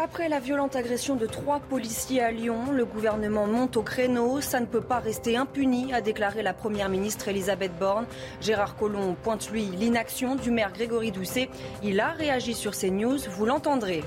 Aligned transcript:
Après 0.00 0.28
la 0.28 0.38
violente 0.38 0.76
agression 0.76 1.16
de 1.16 1.26
trois 1.26 1.58
policiers 1.58 2.22
à 2.22 2.30
Lyon, 2.30 2.70
le 2.70 2.84
gouvernement 2.84 3.48
monte 3.48 3.76
au 3.76 3.82
créneau. 3.82 4.40
Ça 4.40 4.60
ne 4.60 4.66
peut 4.66 4.80
pas 4.80 5.00
rester 5.00 5.36
impuni, 5.36 5.92
a 5.92 6.00
déclaré 6.00 6.44
la 6.44 6.54
première 6.54 6.88
ministre 6.88 7.26
Elisabeth 7.26 7.76
Borne. 7.80 8.06
Gérard 8.40 8.76
Collomb 8.76 9.16
pointe, 9.20 9.50
lui, 9.50 9.64
l'inaction 9.64 10.36
du 10.36 10.52
maire 10.52 10.72
Grégory 10.72 11.10
Doucet. 11.10 11.50
Il 11.82 11.98
a 11.98 12.10
réagi 12.10 12.54
sur 12.54 12.74
ces 12.74 12.92
news, 12.92 13.18
vous 13.28 13.44
l'entendrez. 13.44 14.04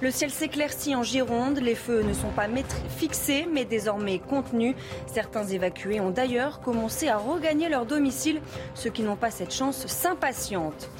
Le 0.00 0.10
ciel 0.10 0.30
s'éclaircit 0.30 0.96
en 0.96 1.04
Gironde. 1.04 1.58
Les 1.58 1.76
feux 1.76 2.02
ne 2.02 2.12
sont 2.12 2.30
pas 2.30 2.48
fixés, 2.96 3.48
mais 3.52 3.64
désormais 3.64 4.18
contenus. 4.20 4.74
Certains 5.06 5.46
évacués 5.46 6.00
ont 6.00 6.10
d'ailleurs 6.10 6.60
commencé 6.60 7.08
à 7.08 7.18
regagner 7.18 7.68
leur 7.68 7.86
domicile. 7.86 8.40
Ceux 8.74 8.90
qui 8.90 9.02
n'ont 9.02 9.16
pas 9.16 9.30
cette 9.30 9.54
chance 9.54 9.86
s'impatientent. 9.86 10.90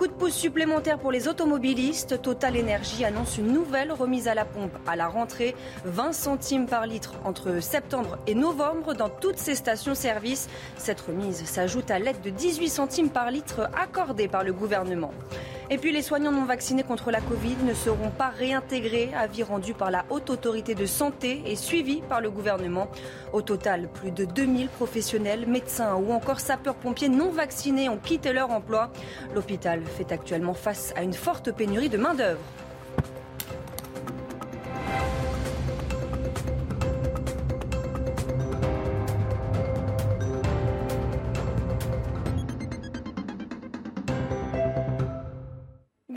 Coup 0.00 0.06
de 0.06 0.12
pouce 0.12 0.32
supplémentaire 0.32 0.98
pour 0.98 1.12
les 1.12 1.28
automobilistes. 1.28 2.22
Total 2.22 2.58
Energy 2.58 3.04
annonce 3.04 3.36
une 3.36 3.52
nouvelle 3.52 3.92
remise 3.92 4.28
à 4.28 4.34
la 4.34 4.46
pompe 4.46 4.72
à 4.86 4.96
la 4.96 5.08
rentrée. 5.08 5.54
20 5.84 6.14
centimes 6.14 6.64
par 6.64 6.86
litre 6.86 7.12
entre 7.22 7.60
septembre 7.60 8.16
et 8.26 8.34
novembre 8.34 8.94
dans 8.94 9.10
toutes 9.10 9.36
ces 9.36 9.54
stations-service. 9.54 10.48
Cette 10.78 11.02
remise 11.02 11.44
s'ajoute 11.44 11.90
à 11.90 11.98
l'aide 11.98 12.22
de 12.22 12.30
18 12.30 12.70
centimes 12.70 13.10
par 13.10 13.30
litre 13.30 13.68
accordée 13.78 14.26
par 14.26 14.42
le 14.42 14.54
gouvernement. 14.54 15.12
Et 15.72 15.78
puis 15.78 15.92
les 15.92 16.02
soignants 16.02 16.32
non 16.32 16.46
vaccinés 16.46 16.82
contre 16.82 17.12
la 17.12 17.20
Covid 17.20 17.54
ne 17.64 17.74
seront 17.74 18.10
pas 18.10 18.30
réintégrés, 18.30 19.10
avis 19.16 19.44
rendu 19.44 19.72
par 19.72 19.92
la 19.92 20.04
Haute 20.10 20.28
Autorité 20.28 20.74
de 20.74 20.84
Santé 20.84 21.42
et 21.46 21.54
suivi 21.54 22.02
par 22.02 22.20
le 22.20 22.28
gouvernement. 22.28 22.88
Au 23.32 23.40
total, 23.40 23.88
plus 23.88 24.10
de 24.10 24.24
2000 24.24 24.68
professionnels, 24.68 25.46
médecins 25.46 25.94
ou 25.94 26.10
encore 26.10 26.40
sapeurs-pompiers 26.40 27.08
non 27.08 27.30
vaccinés 27.30 27.88
ont 27.88 27.98
quitté 27.98 28.32
leur 28.32 28.50
emploi. 28.50 28.90
L'hôpital 29.32 29.80
fait 29.84 30.10
actuellement 30.10 30.54
face 30.54 30.92
à 30.96 31.04
une 31.04 31.14
forte 31.14 31.52
pénurie 31.52 31.88
de 31.88 31.98
main-d'œuvre. 31.98 32.40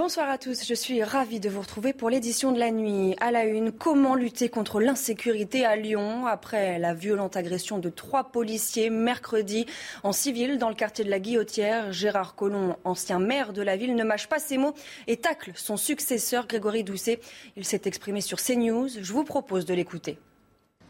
Bonsoir 0.04 0.30
à 0.30 0.38
tous, 0.38 0.68
je 0.68 0.74
suis 0.74 1.02
ravie 1.02 1.40
de 1.40 1.48
vous 1.48 1.62
retrouver 1.62 1.94
pour 1.94 2.10
l'édition 2.10 2.52
de 2.52 2.60
la 2.60 2.72
nuit. 2.72 3.16
À 3.22 3.32
la 3.32 3.46
une, 3.46 3.72
comment 3.72 4.16
lutter 4.16 4.50
contre 4.50 4.82
l'insécurité 4.82 5.66
à 5.66 5.78
Lyon 5.78 6.26
après 6.26 6.78
la 6.78 6.94
violente 6.94 7.38
agression 7.38 7.80
de 7.80 7.88
trois 7.88 8.26
policiers 8.26 8.90
mercredi 8.90 9.66
en 10.04 10.12
civil 10.12 10.58
dans 10.58 10.68
le 10.68 10.76
quartier 10.76 11.06
de 11.06 11.10
la 11.10 11.20
Guillotière? 11.20 11.94
Gérard 11.94 12.36
Collomb, 12.36 12.76
ancien 12.84 13.18
maire 13.18 13.54
de 13.54 13.62
la 13.62 13.78
ville, 13.78 13.96
ne 13.96 14.04
mâche 14.04 14.28
pas 14.28 14.40
ses 14.40 14.58
mots 14.58 14.74
et 15.08 15.16
tacle 15.16 15.54
son 15.56 15.78
successeur 15.78 16.48
Grégory 16.48 16.84
Doucet. 16.84 17.22
Il 17.56 17.64
s'est 17.64 17.84
exprimé 17.86 18.20
sur 18.20 18.42
CNews. 18.42 18.90
Je 19.02 19.14
vous 19.14 19.24
propose 19.24 19.64
de 19.64 19.74
l'écouter. 19.74 20.20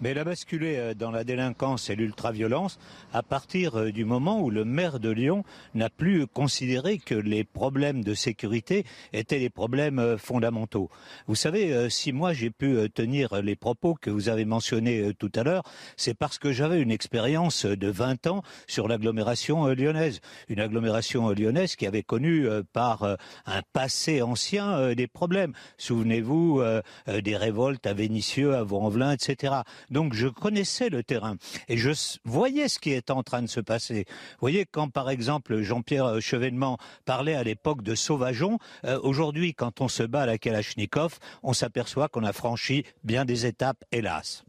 Mais 0.01 0.09
elle 0.09 0.19
a 0.19 0.23
basculé 0.23 0.75
euh, 0.77 0.93
dans 0.93 1.11
la 1.11 1.23
délinquance 1.23 1.89
et 1.89 1.95
l'ultraviolence 1.95 2.79
à 3.13 3.23
partir 3.23 3.79
euh, 3.79 3.91
du 3.91 4.05
moment 4.05 4.41
où 4.41 4.49
le 4.49 4.65
maire 4.65 4.99
de 4.99 5.09
Lyon 5.09 5.43
n'a 5.75 5.89
plus 5.89 6.27
considéré 6.27 6.97
que 6.97 7.15
les 7.15 7.43
problèmes 7.43 8.03
de 8.03 8.13
sécurité 8.13 8.85
étaient 9.13 9.39
les 9.39 9.49
problèmes 9.49 9.99
euh, 9.99 10.17
fondamentaux. 10.17 10.89
Vous 11.27 11.35
savez, 11.35 11.89
si 11.89 12.11
moi 12.11 12.33
j'ai 12.33 12.49
pu 12.49 12.89
tenir 12.93 13.41
les 13.41 13.55
propos 13.55 13.93
que 13.93 14.09
vous 14.09 14.29
avez 14.29 14.45
mentionnés 14.45 15.13
tout 15.17 15.31
à 15.35 15.43
l'heure, 15.43 15.63
c'est 15.97 16.13
parce 16.13 16.37
que 16.37 16.51
j'avais 16.51 16.81
une 16.81 16.91
expérience 16.91 17.65
de 17.65 17.87
20 17.87 18.27
ans 18.27 18.43
sur 18.67 18.87
l'agglomération 18.87 19.67
lyonnaise. 19.67 20.21
Une 20.49 20.59
agglomération 20.59 21.29
lyonnaise 21.29 21.75
qui 21.75 21.87
avait 21.87 22.03
connu 22.03 22.47
par 22.73 23.03
un 23.45 23.61
passé 23.73 24.21
ancien 24.21 24.93
des 24.93 25.07
problèmes. 25.07 25.53
Souvenez-vous 25.77 26.61
des 27.07 27.37
révoltes 27.37 27.85
à 27.85 27.93
Vénissieux, 27.93 28.55
à 28.55 28.63
Vaux-en-Velin, 28.63 29.11
etc. 29.11 29.53
Donc 29.89 30.13
je 30.13 30.27
connaissais 30.27 30.89
le 30.89 31.03
terrain 31.03 31.35
et 31.67 31.77
je 31.77 31.91
voyais 32.23 32.67
ce 32.67 32.79
qui 32.79 32.91
est 32.91 33.11
en 33.11 33.23
train 33.23 33.41
de 33.41 33.47
se 33.47 33.59
passer. 33.59 34.05
Vous 34.07 34.41
voyez, 34.41 34.65
quand 34.65 34.89
par 34.89 35.09
exemple 35.09 35.61
Jean-Pierre 35.61 36.21
Chevènement 36.21 36.77
parlait 37.05 37.35
à 37.35 37.43
l'époque 37.43 37.83
de 37.83 37.95
sauvageons, 37.95 38.59
euh, 38.85 38.99
aujourd'hui 39.01 39.53
quand 39.53 39.81
on 39.81 39.87
se 39.87 40.03
bat 40.03 40.21
à 40.21 40.25
la 40.25 40.37
Kalachnikov, 40.37 41.19
on 41.43 41.53
s'aperçoit 41.53 42.07
qu'on 42.09 42.23
a 42.23 42.33
franchi 42.33 42.83
bien 43.03 43.25
des 43.25 43.45
étapes, 43.45 43.83
hélas. 43.91 44.43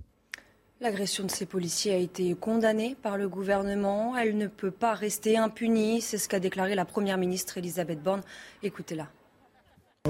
L'agression 0.81 1.25
de 1.25 1.31
ces 1.31 1.47
policiers 1.47 1.95
a 1.95 1.97
été 1.97 2.35
condamnée 2.35 2.97
par 3.01 3.17
le 3.17 3.29
gouvernement. 3.29 4.17
Elle 4.19 4.37
ne 4.37 4.49
peut 4.49 4.71
pas 4.71 4.93
rester 4.93 5.39
impunie. 5.39 6.03
C'est 6.03 6.19
ce 6.19 6.29
qu'a 6.29 6.41
déclaré 6.41 6.75
la 6.75 6.85
Première 6.85 7.17
ministre 7.17 7.57
Elisabeth 7.57 8.03
Borne. 8.03 8.23
Écoutez-la. 8.63 9.09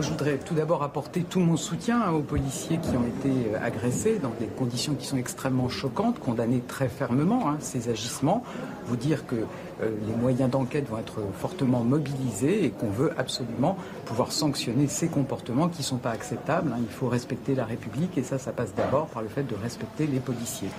Je 0.02 0.08
voudrais 0.08 0.38
tout 0.38 0.54
d'abord 0.54 0.82
apporter 0.82 1.22
tout 1.22 1.38
mon 1.38 1.56
soutien 1.56 2.10
aux 2.10 2.22
policiers 2.22 2.78
qui 2.78 2.96
ont 2.96 3.06
été 3.06 3.30
euh, 3.54 3.64
agressés 3.64 4.18
dans 4.18 4.32
des 4.40 4.46
conditions 4.46 4.96
qui 4.96 5.06
sont 5.06 5.18
extrêmement 5.18 5.68
choquantes, 5.68 6.18
condamner 6.18 6.60
très 6.66 6.88
fermement 6.88 7.48
hein, 7.48 7.58
ces 7.60 7.88
agissements, 7.90 8.42
vous 8.86 8.96
dire 8.96 9.24
que 9.24 9.36
euh, 9.36 9.90
les 10.08 10.16
moyens 10.16 10.50
d'enquête 10.50 10.88
vont 10.88 10.98
être 10.98 11.20
fortement 11.38 11.84
mobilisés 11.84 12.64
et 12.64 12.70
qu'on 12.70 12.90
veut 12.90 13.12
absolument 13.16 13.76
pouvoir 14.04 14.32
sanctionner 14.32 14.88
ces 14.88 15.06
comportements 15.06 15.68
qui 15.68 15.82
ne 15.82 15.84
sont 15.84 15.98
pas 15.98 16.10
acceptables. 16.10 16.72
Hein. 16.72 16.80
Il 16.80 16.92
faut 16.92 17.06
respecter 17.06 17.54
la 17.54 17.64
République 17.64 18.18
et 18.18 18.24
ça, 18.24 18.36
ça 18.36 18.50
passe 18.50 18.74
d'abord 18.74 19.06
par 19.06 19.22
le 19.22 19.28
fait 19.28 19.44
de 19.44 19.54
respecter 19.54 20.08
les 20.08 20.18
policiers. 20.18 20.70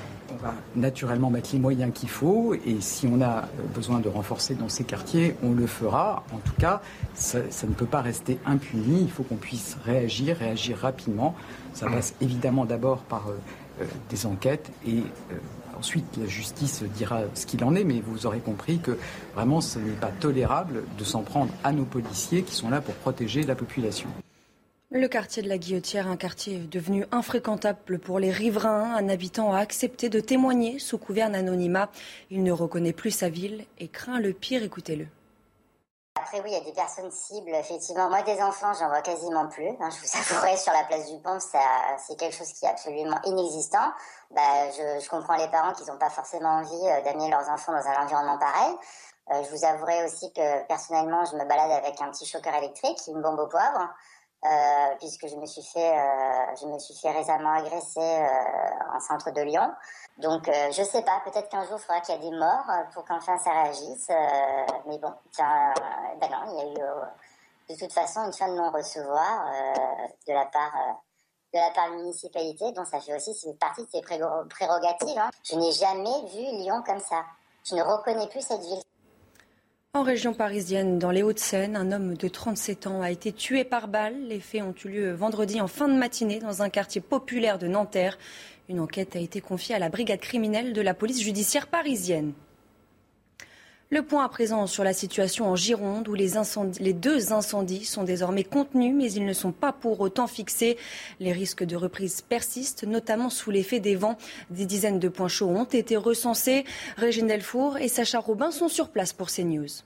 Naturellement 0.76 1.30
mettre 1.30 1.50
les 1.54 1.60
moyens 1.60 1.92
qu'il 1.94 2.10
faut 2.10 2.54
et 2.54 2.82
si 2.82 3.08
on 3.08 3.22
a 3.22 3.40
euh, 3.40 3.44
besoin 3.74 4.00
de 4.00 4.10
renforcer 4.10 4.56
dans 4.56 4.70
ces 4.70 4.84
quartiers, 4.84 5.36
on 5.44 5.54
le 5.54 5.68
fera. 5.68 6.24
En 6.34 6.38
tout 6.38 6.54
cas, 6.60 6.82
ça, 7.14 7.40
ne 7.68 7.74
peut 7.74 7.86
pas 7.86 8.02
rester 8.02 8.40
impuni. 8.46 9.02
Il 9.02 9.12
faut 9.12 9.24
qu'on 9.24 9.36
puisse 9.36 9.78
réagir, 9.86 10.38
réagir 10.38 10.78
rapidement. 10.78 11.36
Ça 11.74 11.88
passe 11.88 12.14
évidemment 12.22 12.66
d'abord 12.66 13.00
par 13.00 13.28
euh, 13.28 13.38
euh, 13.82 13.86
des 14.10 14.26
enquêtes 14.26 14.72
et 14.88 15.04
ensuite 15.78 16.06
la 16.18 16.28
justice 16.28 16.84
dira 16.96 17.22
ce 17.34 17.46
qu'il 17.46 17.64
en 17.64 17.76
est, 17.76 17.84
mais 17.84 18.02
vous 18.06 18.26
aurez 18.26 18.40
compris 18.40 18.80
que 18.80 18.98
vraiment 19.34 19.62
ce 19.62 19.80
n'est 19.80 19.92
pas 19.92 20.12
tolérable 20.20 20.84
de 20.98 21.04
s'en 21.04 21.22
prendre 21.22 21.52
à 21.64 21.72
nos 21.72 21.86
policiers 21.86 22.44
qui 22.44 22.56
sont 22.56 22.70
là 22.70 22.82
pour 22.82 22.96
protéger 22.96 23.44
la 23.44 23.56
population. 23.56 24.10
Le 24.98 25.10
quartier 25.10 25.44
de 25.44 25.50
la 25.50 25.58
Guillotière, 25.58 26.08
un 26.08 26.16
quartier 26.16 26.58
devenu 26.58 27.06
infréquentable 27.12 28.00
pour 28.00 28.18
les 28.18 28.32
riverains. 28.32 28.96
Un 28.96 29.10
habitant 29.10 29.52
a 29.52 29.60
accepté 29.60 30.08
de 30.08 30.22
témoigner 30.22 30.80
sous 30.80 30.98
couvert 30.98 31.30
d'anonymat. 31.30 31.90
Il 32.32 32.44
ne 32.44 32.54
reconnaît 32.54 32.94
plus 32.94 33.12
sa 33.12 33.28
ville 33.28 33.66
et 33.78 33.90
craint 33.90 34.22
le 34.22 34.32
pire. 34.32 34.64
Écoutez-le. 34.64 35.08
Après, 36.18 36.40
oui, 36.40 36.46
il 36.52 36.54
y 36.54 36.56
a 36.56 36.64
des 36.64 36.72
personnes 36.72 37.12
cibles, 37.12 37.54
effectivement. 37.56 38.10
Moi, 38.10 38.22
des 38.22 38.42
enfants, 38.42 38.72
j'en 38.80 38.88
vois 38.88 39.02
quasiment 39.02 39.50
plus. 39.50 39.68
Hein, 39.68 39.90
je 39.90 40.00
vous 40.00 40.18
avouerai, 40.34 40.56
sur 40.56 40.72
la 40.72 40.86
place 40.86 41.12
du 41.12 41.20
pont, 41.20 41.40
c'est 41.42 42.16
quelque 42.16 42.34
chose 42.34 42.54
qui 42.54 42.64
est 42.64 42.70
absolument 42.70 43.20
inexistant. 43.26 43.92
Bah, 44.32 44.72
je, 44.72 45.10
comprends 45.10 45.36
les 45.36 45.50
parents 45.50 45.74
qui 45.74 45.84
n'ont 45.92 45.98
pas 45.98 46.10
forcément 46.10 46.62
envie 46.62 46.88
euh, 46.88 47.02
d'amener 47.04 47.30
leurs 47.30 47.50
enfants 47.50 47.74
dans 47.74 47.86
un 47.86 48.02
environnement 48.02 48.38
pareil. 48.38 48.74
Euh, 49.32 49.44
je 49.44 49.50
vous 49.50 49.66
avouerai 49.66 50.06
aussi 50.06 50.32
que, 50.32 50.66
personnellement, 50.68 51.26
je 51.26 51.36
me 51.36 51.44
balade 51.44 51.72
avec 51.72 52.00
un 52.00 52.12
petit 52.12 52.26
choqueur 52.26 52.56
électrique, 52.56 53.00
une 53.08 53.22
bombe 53.22 53.40
au 53.40 53.48
poivre. 53.48 53.90
Euh, 54.46 54.96
puisque 55.00 55.28
je 55.28 55.36
me 55.38 55.46
suis 55.46 55.64
fait, 55.64 55.98
euh, 55.98 56.56
je 56.62 56.68
me 56.68 56.78
suis 56.78 56.94
fait 56.94 57.10
récemment 57.10 57.54
agresser 57.54 58.00
euh, 58.00 58.96
en 58.96 59.00
centre 59.00 59.32
de 59.32 59.42
Lyon. 59.42 59.72
Donc, 60.20 60.50
je 60.72 60.84
sais 60.84 61.02
pas, 61.02 61.20
peut-être 61.26 61.50
qu'un 61.50 61.64
jour, 61.66 61.78
il 61.78 61.82
faudra 61.82 62.00
qu'il 62.02 62.16
y 62.16 62.18
ait 62.18 62.30
des 62.30 62.38
morts 62.38 62.70
pour 62.94 63.04
qu'enfin 63.06 63.38
ça 63.38 63.52
réagisse. 63.52 64.10
mais 64.86 64.98
bon, 65.00 65.12
ben 65.38 66.30
non, 66.32 66.46
il 66.48 66.56
y 66.56 66.62
a 66.62 66.72
eu 66.72 67.74
de 67.74 67.76
toute 67.78 67.92
façon 67.92 68.22
une 68.22 68.32
fin 68.32 68.48
de 68.48 68.56
non-recevoir 68.56 69.52
de 70.26 70.34
la 70.34 70.46
part 70.46 70.74
de 71.54 71.60
la 71.60 71.72
part 71.72 71.88
de 71.88 71.96
la 71.96 71.98
municipalité, 71.98 72.72
dont 72.74 72.86
ça 72.86 73.02
fait 73.02 73.16
aussi 73.16 73.34
partie 73.60 73.84
de 73.84 73.90
ses 73.90 74.02
prérogatives. 74.02 75.18
Hein. 75.18 75.30
Je 75.44 75.56
n'ai 75.56 75.72
jamais 75.72 76.22
vu 76.28 76.44
Lyon 76.60 76.82
comme 76.86 77.00
ça. 77.00 77.24
Je 77.66 77.76
ne 77.76 77.82
reconnais 77.82 78.28
plus 78.28 78.42
cette 78.42 78.62
ville. 78.62 78.82
En 79.96 80.04
région 80.04 80.34
parisienne, 80.34 81.00
dans 81.00 81.10
les 81.10 81.24
Hauts-de-Seine, 81.24 81.78
un 81.78 81.94
homme 81.94 82.18
de 82.18 82.28
37 82.28 82.86
ans 82.86 83.02
a 83.02 83.12
été 83.12 83.32
tué 83.32 83.64
par 83.64 83.88
balle. 83.88 84.28
Les 84.28 84.42
faits 84.42 84.62
ont 84.62 84.76
eu 84.84 84.90
lieu 84.90 85.14
vendredi 85.14 85.62
en 85.62 85.70
fin 85.70 85.88
de 85.88 85.94
matinée 85.94 86.40
dans 86.40 86.62
un 86.62 86.68
quartier 86.68 87.00
populaire 87.00 87.58
de 87.58 87.68
Nanterre. 87.68 88.18
Une 88.68 88.82
enquête 88.82 89.16
a 89.16 89.20
été 89.20 89.40
confiée 89.40 89.74
à 89.74 89.80
la 89.80 89.88
brigade 89.88 90.20
criminelle 90.20 90.74
de 90.74 90.82
la 90.82 90.94
police 90.94 91.22
judiciaire 91.22 91.68
parisienne. 91.68 92.34
Le 93.96 94.02
point 94.02 94.26
à 94.26 94.28
présent 94.28 94.68
sur 94.68 94.84
la 94.84 94.92
situation 94.92 95.48
en 95.48 95.56
Gironde 95.56 96.10
où 96.10 96.16
les, 96.16 96.34
deux 96.92 97.32
incendies 97.32 97.86
sont 97.86 98.04
désormais 98.04 98.44
contenus 98.44 98.94
mais 98.94 99.10
ils 99.10 99.26
ne 99.26 99.32
sont 99.32 99.54
pas 99.54 99.72
pour 99.72 100.02
autant 100.02 100.28
fixés. 100.28 100.76
Les 101.22 101.32
risques 101.32 101.64
de 101.64 101.78
reprise 101.78 102.20
persistent, 102.20 102.84
notamment 102.84 103.30
sous 103.30 103.52
l'effet 103.52 103.80
des 103.80 103.96
vents. 103.96 104.18
Des 104.50 104.66
dizaines 104.66 105.00
de 105.00 105.08
points 105.08 105.30
chauds 105.30 105.48
ont 105.48 105.64
été 105.64 105.96
recensés. 105.96 106.66
Régine 106.98 107.28
Delfour 107.28 107.78
et 107.78 107.88
Sacha 107.88 108.20
Robin 108.20 108.52
sont 108.52 108.68
sur 108.68 108.90
place 108.90 109.14
pour 109.14 109.32
CNews. 109.32 109.86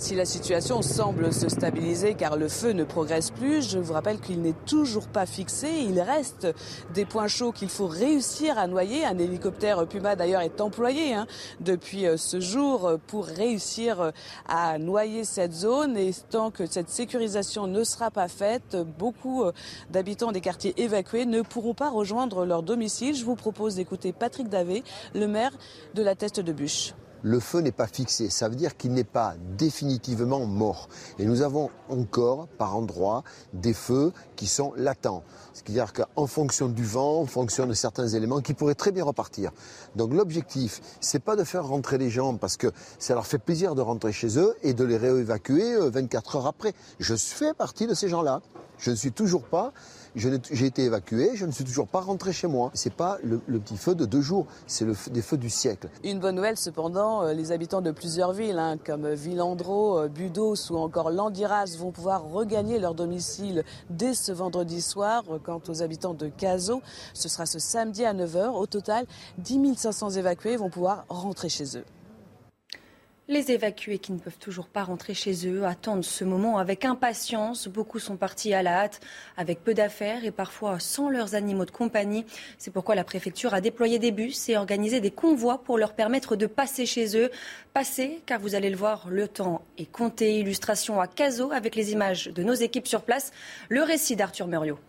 Si 0.00 0.14
la 0.14 0.24
situation 0.24 0.80
semble 0.80 1.30
se 1.30 1.50
stabiliser 1.50 2.14
car 2.14 2.38
le 2.38 2.48
feu 2.48 2.72
ne 2.72 2.84
progresse 2.84 3.30
plus, 3.30 3.70
je 3.70 3.78
vous 3.78 3.92
rappelle 3.92 4.18
qu'il 4.18 4.40
n'est 4.40 4.54
toujours 4.66 5.08
pas 5.08 5.26
fixé. 5.26 5.68
Il 5.86 6.00
reste 6.00 6.48
des 6.94 7.04
points 7.04 7.28
chauds 7.28 7.52
qu'il 7.52 7.68
faut 7.68 7.86
réussir 7.86 8.58
à 8.58 8.66
noyer. 8.66 9.04
Un 9.04 9.18
hélicoptère 9.18 9.86
Puma 9.86 10.16
d'ailleurs 10.16 10.40
est 10.40 10.62
employé 10.62 11.12
hein, 11.12 11.26
depuis 11.60 12.06
euh, 12.06 12.16
ce 12.16 12.40
jour 12.40 12.92
pour 13.08 13.26
réussir 13.26 14.00
euh, 14.00 14.10
à 14.48 14.78
noyer 14.78 15.24
cette 15.24 15.52
zone. 15.52 15.98
Et 15.98 16.12
tant 16.30 16.50
que 16.50 16.64
cette 16.64 16.88
sécurisation 16.88 17.66
ne 17.66 17.84
sera 17.84 18.10
pas 18.10 18.28
faite, 18.28 18.78
beaucoup 18.98 19.44
euh, 19.44 19.52
d'habitants 19.90 20.32
des 20.32 20.40
quartiers 20.40 20.72
évacués 20.82 21.26
ne 21.26 21.42
pourront 21.42 21.74
pas 21.74 21.90
rejoindre 21.90 22.46
leur 22.46 22.62
domicile. 22.62 23.14
Je 23.14 23.24
vous 23.26 23.36
propose 23.36 23.74
d'écouter 23.74 24.14
Patrick 24.14 24.48
Davé, 24.48 24.82
le 25.14 25.26
maire 25.26 25.52
de 25.94 26.02
la 26.02 26.14
Teste 26.14 26.40
de 26.40 26.52
Bûche 26.52 26.94
le 27.22 27.40
feu 27.40 27.60
n'est 27.60 27.72
pas 27.72 27.86
fixé. 27.86 28.30
Ça 28.30 28.48
veut 28.48 28.56
dire 28.56 28.76
qu'il 28.76 28.92
n'est 28.92 29.04
pas 29.04 29.34
définitivement 29.56 30.46
mort. 30.46 30.88
Et 31.18 31.24
nous 31.24 31.42
avons 31.42 31.70
encore, 31.88 32.48
par 32.58 32.76
endroits, 32.76 33.22
des 33.52 33.74
feux 33.74 34.12
qui 34.36 34.46
sont 34.46 34.72
latents. 34.76 35.22
C'est-à-dire 35.52 35.92
qu'en 35.92 36.26
fonction 36.26 36.68
du 36.68 36.84
vent, 36.84 37.20
en 37.20 37.26
fonction 37.26 37.66
de 37.66 37.74
certains 37.74 38.08
éléments, 38.08 38.40
qui 38.40 38.54
pourraient 38.54 38.74
très 38.74 38.92
bien 38.92 39.04
repartir. 39.04 39.50
Donc 39.96 40.14
l'objectif, 40.14 40.80
c'est 41.00 41.22
pas 41.22 41.36
de 41.36 41.44
faire 41.44 41.66
rentrer 41.66 41.98
les 41.98 42.10
gens 42.10 42.36
parce 42.36 42.56
que 42.56 42.72
ça 42.98 43.14
leur 43.14 43.26
fait 43.26 43.38
plaisir 43.38 43.74
de 43.74 43.82
rentrer 43.82 44.12
chez 44.12 44.38
eux 44.38 44.54
et 44.62 44.74
de 44.74 44.84
les 44.84 44.96
réévacuer 44.96 45.76
24 45.76 46.36
euh, 46.36 46.38
heures 46.38 46.46
après. 46.46 46.74
Je 46.98 47.14
fais 47.14 47.54
partie 47.54 47.86
de 47.86 47.94
ces 47.94 48.08
gens-là. 48.08 48.40
Je 48.78 48.90
ne 48.90 48.96
suis 48.96 49.12
toujours 49.12 49.42
pas 49.42 49.72
j'ai 50.14 50.66
été 50.66 50.84
évacué, 50.84 51.30
je 51.34 51.46
ne 51.46 51.52
suis 51.52 51.64
toujours 51.64 51.86
pas 51.86 52.00
rentré 52.00 52.32
chez 52.32 52.46
moi. 52.46 52.70
C'est 52.74 52.92
pas 52.92 53.18
le, 53.22 53.38
petit 53.38 53.76
feu 53.76 53.94
de 53.94 54.04
deux 54.04 54.20
jours, 54.20 54.46
c'est 54.66 54.84
le 54.84 54.94
des 55.10 55.22
feux 55.22 55.36
du 55.36 55.50
siècle. 55.50 55.88
Une 56.04 56.18
bonne 56.18 56.36
nouvelle 56.36 56.56
cependant, 56.56 57.22
euh, 57.22 57.32
les 57.32 57.52
habitants 57.52 57.80
de 57.80 57.90
plusieurs 57.90 58.32
villes 58.32 58.58
hein, 58.58 58.76
comme 58.84 59.08
Villandreau, 59.08 59.98
euh, 59.98 60.08
Budos 60.08 60.70
ou 60.70 60.76
encore 60.76 61.10
Landiras 61.10 61.76
vont 61.78 61.90
pouvoir 61.90 62.24
regagner 62.24 62.78
leur 62.78 62.94
domicile 62.94 63.64
dès 63.88 64.14
ce 64.14 64.32
vendredi 64.32 64.80
soir. 64.80 65.24
Quant 65.44 65.60
aux 65.68 65.82
habitants 65.82 66.14
de 66.14 66.28
Cazaux, 66.28 66.82
ce 67.14 67.28
sera 67.28 67.46
ce 67.46 67.58
samedi 67.58 68.04
à 68.04 68.14
9h. 68.14 68.48
Au 68.48 68.66
total, 68.66 69.06
10 69.38 69.76
500 69.76 70.10
évacués 70.10 70.56
vont 70.56 70.70
pouvoir 70.70 71.04
rentrer 71.08 71.48
chez 71.48 71.76
eux. 71.76 71.84
Les 73.30 73.52
évacués 73.52 74.00
qui 74.00 74.10
ne 74.10 74.18
peuvent 74.18 74.40
toujours 74.40 74.66
pas 74.66 74.82
rentrer 74.82 75.14
chez 75.14 75.46
eux 75.46 75.64
attendent 75.64 76.02
ce 76.02 76.24
moment 76.24 76.58
avec 76.58 76.84
impatience. 76.84 77.68
Beaucoup 77.68 78.00
sont 78.00 78.16
partis 78.16 78.54
à 78.54 78.64
la 78.64 78.80
hâte, 78.80 79.00
avec 79.36 79.62
peu 79.62 79.72
d'affaires 79.72 80.24
et 80.24 80.32
parfois 80.32 80.80
sans 80.80 81.08
leurs 81.08 81.36
animaux 81.36 81.64
de 81.64 81.70
compagnie. 81.70 82.26
C'est 82.58 82.72
pourquoi 82.72 82.96
la 82.96 83.04
préfecture 83.04 83.54
a 83.54 83.60
déployé 83.60 84.00
des 84.00 84.10
bus 84.10 84.48
et 84.48 84.56
organisé 84.56 85.00
des 85.00 85.12
convois 85.12 85.62
pour 85.62 85.78
leur 85.78 85.94
permettre 85.94 86.34
de 86.34 86.46
passer 86.46 86.86
chez 86.86 87.16
eux. 87.16 87.30
Passer, 87.72 88.20
car 88.26 88.40
vous 88.40 88.56
allez 88.56 88.68
le 88.68 88.76
voir, 88.76 89.08
le 89.08 89.28
temps 89.28 89.62
est 89.78 89.88
compté. 89.88 90.40
Illustration 90.40 91.00
à 91.00 91.06
Caso 91.06 91.52
avec 91.52 91.76
les 91.76 91.92
images 91.92 92.26
de 92.26 92.42
nos 92.42 92.54
équipes 92.54 92.88
sur 92.88 93.02
place. 93.02 93.30
Le 93.68 93.84
récit 93.84 94.16
d'Arthur 94.16 94.48
Muriot. 94.48 94.80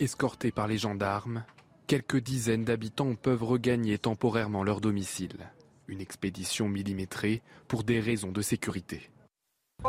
Escortés 0.00 0.52
par 0.52 0.68
les 0.68 0.76
gendarmes, 0.76 1.44
quelques 1.86 2.20
dizaines 2.20 2.64
d'habitants 2.64 3.14
peuvent 3.14 3.42
regagner 3.42 3.96
temporairement 3.96 4.64
leur 4.64 4.82
domicile. 4.82 5.48
Une 5.90 6.00
expédition 6.00 6.68
millimétrée 6.68 7.42
pour 7.66 7.82
des 7.82 7.98
raisons 7.98 8.30
de 8.30 8.42
sécurité. 8.42 9.10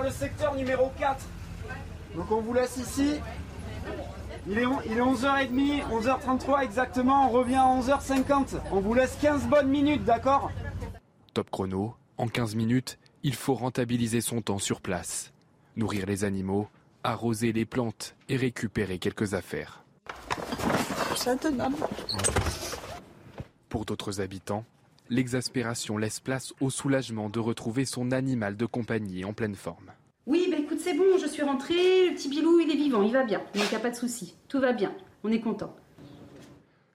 Le 0.03 0.09
secteur 0.09 0.55
numéro 0.55 0.91
4. 0.97 1.23
Donc 2.15 2.31
on 2.31 2.41
vous 2.41 2.55
laisse 2.55 2.77
ici. 2.77 3.19
Il 4.47 4.57
est, 4.57 4.65
il 4.87 4.97
est 4.97 5.01
11h30, 5.01 5.83
11h33 5.91 6.63
exactement, 6.63 7.27
on 7.27 7.29
revient 7.29 7.57
à 7.57 7.67
11h50. 7.79 8.59
On 8.71 8.79
vous 8.79 8.95
laisse 8.95 9.15
15 9.21 9.45
bonnes 9.45 9.69
minutes, 9.69 10.03
d'accord? 10.03 10.49
Top 11.35 11.51
chrono, 11.51 11.93
en 12.17 12.27
15 12.27 12.55
minutes, 12.55 12.97
il 13.21 13.35
faut 13.35 13.53
rentabiliser 13.53 14.21
son 14.21 14.41
temps 14.41 14.57
sur 14.57 14.81
place. 14.81 15.31
Nourrir 15.75 16.07
les 16.07 16.23
animaux, 16.23 16.67
arroser 17.03 17.53
les 17.53 17.65
plantes 17.65 18.15
et 18.27 18.37
récupérer 18.37 18.97
quelques 18.97 19.35
affaires. 19.35 19.83
Pour 23.69 23.85
d'autres 23.85 24.19
habitants, 24.19 24.65
L'exaspération 25.11 25.97
laisse 25.97 26.21
place 26.21 26.53
au 26.61 26.69
soulagement 26.69 27.29
de 27.29 27.39
retrouver 27.39 27.83
son 27.83 28.11
animal 28.11 28.55
de 28.55 28.65
compagnie 28.65 29.25
en 29.25 29.33
pleine 29.33 29.55
forme. 29.55 29.91
Oui, 30.25 30.47
bah 30.49 30.55
écoute, 30.57 30.79
c'est 30.81 30.93
bon, 30.93 31.17
je 31.21 31.27
suis 31.27 31.43
rentrée, 31.43 32.07
le 32.07 32.15
petit 32.15 32.29
Bilou, 32.29 32.61
il 32.61 32.71
est 32.71 32.77
vivant, 32.77 33.03
il 33.03 33.11
va 33.11 33.25
bien, 33.25 33.39
donc 33.39 33.65
il 33.65 33.69
n'y 33.71 33.75
a 33.75 33.81
pas 33.81 33.89
de 33.89 33.95
souci, 33.97 34.37
tout 34.47 34.61
va 34.61 34.71
bien, 34.71 34.95
on 35.25 35.29
est 35.29 35.41
content. 35.41 35.75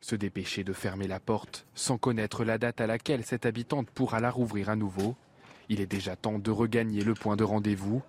Se 0.01 0.17
dépêcher 0.17 0.65
de 0.65 0.73
fermer 0.73 1.07
la 1.07 1.21
porte 1.21 1.67
sans 1.75 1.99
connaître 1.99 2.43
la 2.43 2.57
date 2.57 2.81
à 2.81 2.87
laquelle 2.87 3.23
cette 3.23 3.45
habitante 3.45 3.91
pourra 3.91 4.19
la 4.19 4.31
rouvrir 4.31 4.71
à 4.71 4.77
nouveau, 4.77 5.15
il 5.69 5.83
est 5.83 5.87
déjà 5.87 6.17
temps 6.17 6.39
de 6.39 6.51
regagner 6.51 7.05
le 7.05 7.13
point 7.13 7.37
de 7.37 7.45
rendez-vous. 7.45 8.01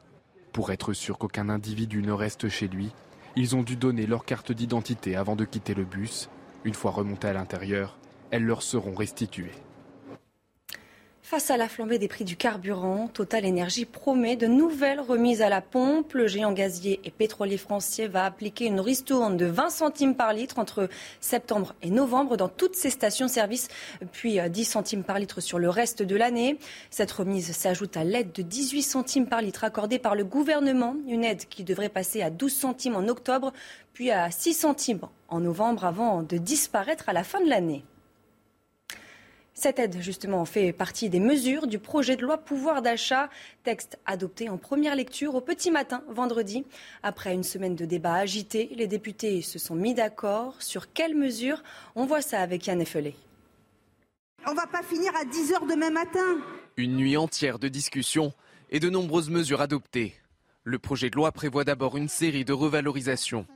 Pour 0.53 0.71
être 0.71 0.93
sûr 0.93 1.17
qu'aucun 1.17 1.49
individu 1.49 2.01
ne 2.01 2.13
reste 2.13 2.47
chez 2.47 2.69
lui, 2.69 2.91
ils 3.35 3.57
ont 3.57 3.63
dû 3.63 3.75
donner 3.75 4.07
leur 4.07 4.23
carte 4.23 4.53
d'identité 4.53 5.17
avant 5.17 5.35
de 5.35 5.43
quitter 5.43 5.73
le 5.73 5.83
bus. 5.83 6.29
Une 6.63 6.75
fois 6.75 6.91
remontés 6.91 7.27
à 7.27 7.33
l'intérieur, 7.33 7.97
elles 8.31 8.45
leur 8.45 8.61
seront 8.61 8.95
restituées. 8.95 9.51
Face 11.29 11.51
à 11.51 11.57
la 11.57 11.67
flambée 11.67 11.99
des 11.99 12.07
prix 12.07 12.23
du 12.23 12.37
carburant, 12.37 13.09
Total 13.09 13.43
Énergie 13.43 13.83
promet 13.83 14.37
de 14.37 14.47
nouvelles 14.47 15.01
remises 15.01 15.41
à 15.41 15.49
la 15.49 15.59
pompe. 15.59 16.13
Le 16.13 16.25
géant 16.25 16.53
gazier 16.53 17.01
et 17.03 17.11
pétrolier 17.11 17.57
français 17.57 18.07
va 18.07 18.23
appliquer 18.23 18.67
une 18.67 18.79
ristourne 18.79 19.35
de 19.35 19.45
20 19.45 19.69
centimes 19.69 20.15
par 20.15 20.31
litre 20.31 20.57
entre 20.57 20.87
septembre 21.19 21.75
et 21.81 21.89
novembre 21.89 22.37
dans 22.37 22.47
toutes 22.47 22.75
ses 22.75 22.89
stations-service, 22.89 23.67
puis 24.13 24.39
10 24.39 24.63
centimes 24.63 25.03
par 25.03 25.19
litre 25.19 25.41
sur 25.41 25.59
le 25.59 25.69
reste 25.69 26.01
de 26.01 26.15
l'année. 26.15 26.59
Cette 26.91 27.11
remise 27.11 27.51
s'ajoute 27.51 27.97
à 27.97 28.05
l'aide 28.05 28.31
de 28.31 28.41
18 28.41 28.81
centimes 28.81 29.27
par 29.27 29.41
litre 29.41 29.65
accordée 29.65 29.99
par 29.99 30.15
le 30.15 30.23
gouvernement, 30.23 30.95
une 31.09 31.25
aide 31.25 31.43
qui 31.49 31.65
devrait 31.65 31.89
passer 31.89 32.21
à 32.21 32.29
12 32.29 32.53
centimes 32.53 32.95
en 32.95 33.05
octobre, 33.09 33.51
puis 33.91 34.11
à 34.11 34.31
6 34.31 34.53
centimes 34.53 35.01
en 35.27 35.41
novembre 35.41 35.83
avant 35.83 36.23
de 36.23 36.37
disparaître 36.37 37.09
à 37.09 37.13
la 37.13 37.25
fin 37.25 37.41
de 37.41 37.49
l'année. 37.49 37.83
Cette 39.59 39.79
aide, 39.79 39.97
justement, 40.01 40.45
fait 40.45 40.71
partie 40.71 41.09
des 41.09 41.19
mesures 41.19 41.65
du 41.65 41.79
projet 41.79 42.15
de 42.15 42.21
loi 42.21 42.37
pouvoir 42.37 42.83
d'achat, 42.83 43.27
texte 43.63 43.97
adopté 44.05 44.49
en 44.49 44.57
première 44.59 44.95
lecture 44.95 45.33
au 45.33 45.41
petit 45.41 45.71
matin 45.71 46.03
vendredi. 46.09 46.63
Après 47.01 47.33
une 47.33 47.43
semaine 47.43 47.75
de 47.75 47.83
débats 47.83 48.13
agités, 48.13 48.69
les 48.75 48.85
députés 48.85 49.41
se 49.41 49.57
sont 49.57 49.73
mis 49.73 49.95
d'accord 49.95 50.61
sur 50.61 50.93
quelles 50.93 51.15
mesures. 51.15 51.63
On 51.95 52.05
voit 52.05 52.21
ça 52.21 52.39
avec 52.41 52.67
Yann 52.67 52.79
Effelé. 52.79 53.15
On 54.45 54.53
va 54.53 54.67
pas 54.67 54.83
finir 54.83 55.11
à 55.19 55.25
10 55.25 55.53
h 55.53 55.67
demain 55.67 55.89
matin. 55.89 56.37
Une 56.77 56.95
nuit 56.95 57.17
entière 57.17 57.57
de 57.57 57.67
discussions 57.67 58.33
et 58.69 58.79
de 58.79 58.91
nombreuses 58.91 59.31
mesures 59.31 59.61
adoptées. 59.61 60.13
Le 60.65 60.77
projet 60.77 61.09
de 61.09 61.15
loi 61.15 61.31
prévoit 61.31 61.63
d'abord 61.63 61.97
une 61.97 62.09
série 62.09 62.45
de 62.45 62.53
revalorisations. 62.53 63.47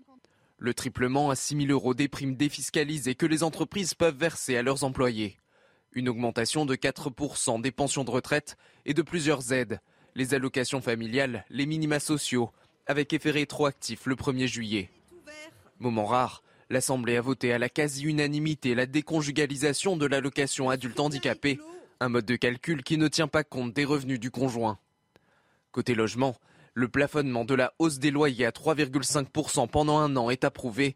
Le 0.58 0.74
triplement 0.74 1.30
à 1.30 1.36
6 1.36 1.58
000 1.68 1.72
euros 1.72 1.94
des 1.94 2.08
primes 2.08 2.36
défiscalisées 2.36 3.14
que 3.14 3.28
les 3.28 3.44
entreprises 3.44 3.94
peuvent 3.94 4.18
verser 4.18 4.58
à 4.58 4.64
leurs 4.64 4.84
employés. 4.84 5.38
Une 5.94 6.08
augmentation 6.08 6.66
de 6.66 6.76
4% 6.76 7.62
des 7.62 7.72
pensions 7.72 8.04
de 8.04 8.12
retraite 8.12 8.58
et 8.86 8.94
de 8.94 9.02
plusieurs 9.02 9.52
aides, 9.52 9.82
les 10.16 10.34
allocations 10.34 10.82
familiales, 10.82 11.46
les 11.50 11.66
minima 11.66 12.00
sociaux, 12.00 12.52
avec 12.88 13.12
effet 13.12 13.32
rétroactif 13.32 14.06
le 14.06 14.16
1er 14.16 14.48
juillet. 14.48 14.90
Moment 15.80 16.06
rare, 16.06 16.44
l'Assemblée 16.70 17.18
a 17.18 17.22
voté 17.22 17.52
à 17.52 17.58
la 17.58 17.68
quasi-unanimité 17.68 18.74
la 18.74 18.86
déconjugalisation 18.86 19.98
de 19.98 20.06
l'allocation 20.06 20.70
adulte 20.70 21.00
handicapé, 21.00 21.60
un 22.00 22.08
mode 22.08 22.26
de 22.26 22.38
calcul 22.38 22.84
qui 22.84 22.98
ne 22.98 23.10
tient 23.10 23.28
pas 23.28 23.44
compte 23.44 23.74
des 23.74 23.86
revenus 23.86 24.20
du 24.20 24.32
conjoint. 24.32 24.80
Côté 25.74 25.94
logement, 25.94 26.38
le 26.74 26.88
plafonnement 26.88 27.44
de 27.44 27.54
la 27.54 27.74
hausse 27.80 28.00
des 28.00 28.12
loyers 28.12 28.46
à 28.46 28.52
3,5% 28.52 29.68
pendant 29.68 30.00
un 30.00 30.16
an 30.16 30.30
est 30.30 30.46
approuvé, 30.46 30.96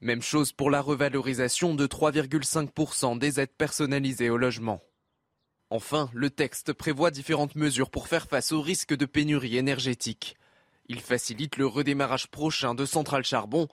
même 0.00 0.22
chose 0.22 0.52
pour 0.52 0.70
la 0.70 0.80
revalorisation 0.80 1.74
de 1.74 1.86
3,5% 1.86 3.18
des 3.18 3.40
aides 3.40 3.54
personnalisées 3.56 4.30
au 4.30 4.36
logement. 4.36 4.82
Enfin, 5.68 6.10
le 6.12 6.30
texte 6.30 6.72
prévoit 6.72 7.10
différentes 7.10 7.54
mesures 7.54 7.90
pour 7.90 8.08
faire 8.08 8.26
face 8.26 8.52
au 8.52 8.60
risque 8.60 8.96
de 8.96 9.06
pénurie 9.06 9.56
énergétique. 9.56 10.36
Il 10.88 11.00
facilite 11.00 11.56
le 11.56 11.66
redémarrage 11.66 12.28
prochain 12.28 12.74
de 12.74 12.84
centrales 12.84 13.24
charbon 13.24 13.68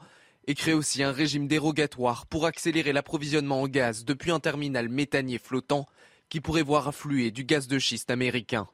et 0.46 0.54
crée 0.54 0.74
aussi 0.74 1.02
un 1.02 1.12
régime 1.12 1.48
dérogatoire 1.48 2.28
pour 2.28 2.46
accélérer 2.46 2.94
l'approvisionnement 2.94 3.62
en 3.62 3.68
gaz 3.68 4.06
depuis 4.06 4.32
un 4.32 4.40
terminal 4.40 4.90
méthanier 4.90 5.40
flottant 5.40 5.88
qui 6.30 6.42
pourrait 6.42 6.62
voir 6.62 6.88
affluer 6.88 7.32
du 7.32 7.44
gaz 7.46 7.68
de 7.68 7.80
schiste 7.80 8.12
américain. 8.12 8.68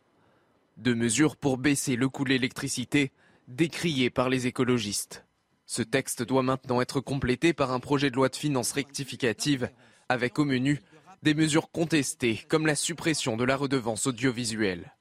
Deux 0.78 0.96
mesures 0.96 1.38
pour 1.38 1.58
baisser 1.58 1.96
le 1.96 2.10
coût 2.10 2.24
de 2.24 2.30
l'électricité, 2.30 3.12
décriées 3.48 4.10
par 4.10 4.30
les 4.30 4.48
écologistes. 4.48 5.24
Ce 5.66 5.82
texte 5.82 6.24
doit 6.24 6.44
maintenant 6.44 6.82
être 6.82 7.00
complété 7.00 7.54
par 7.54 7.72
un 7.72 7.80
projet 7.80 8.10
de 8.10 8.16
loi 8.16 8.30
de 8.30 8.36
finances 8.36 8.74
rectificative 8.74 9.70
avec 10.10 10.38
au 10.40 10.46
menu 10.46 10.82
des 11.24 11.34
mesures 11.34 11.72
contestées 11.72 12.42
comme 12.50 12.68
la 12.68 12.76
suppression 12.76 13.38
de 13.38 13.46
la 13.46 13.56
redevance 13.56 14.08
audiovisuelle. 14.08 14.94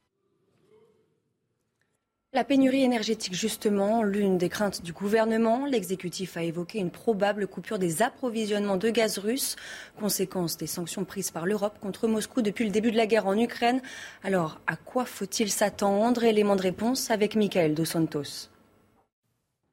La 2.34 2.44
pénurie 2.44 2.82
énergétique, 2.82 3.34
justement, 3.34 4.02
l'une 4.02 4.38
des 4.38 4.48
craintes 4.48 4.80
du 4.80 4.94
gouvernement. 4.94 5.66
L'exécutif 5.66 6.38
a 6.38 6.42
évoqué 6.42 6.78
une 6.78 6.90
probable 6.90 7.46
coupure 7.46 7.78
des 7.78 8.00
approvisionnements 8.00 8.78
de 8.78 8.88
gaz 8.88 9.18
russe, 9.18 9.56
conséquence 10.00 10.56
des 10.56 10.66
sanctions 10.66 11.04
prises 11.04 11.30
par 11.30 11.44
l'Europe 11.44 11.78
contre 11.78 12.08
Moscou 12.08 12.40
depuis 12.40 12.64
le 12.64 12.70
début 12.70 12.90
de 12.90 12.96
la 12.96 13.06
guerre 13.06 13.26
en 13.26 13.36
Ukraine. 13.36 13.82
Alors, 14.22 14.62
à 14.66 14.76
quoi 14.76 15.04
faut-il 15.04 15.50
s'attendre? 15.50 16.24
Élément 16.24 16.56
de 16.56 16.62
réponse 16.62 17.10
avec 17.10 17.36
Michael 17.36 17.74
Dos 17.74 17.84
Santos. 17.84 18.51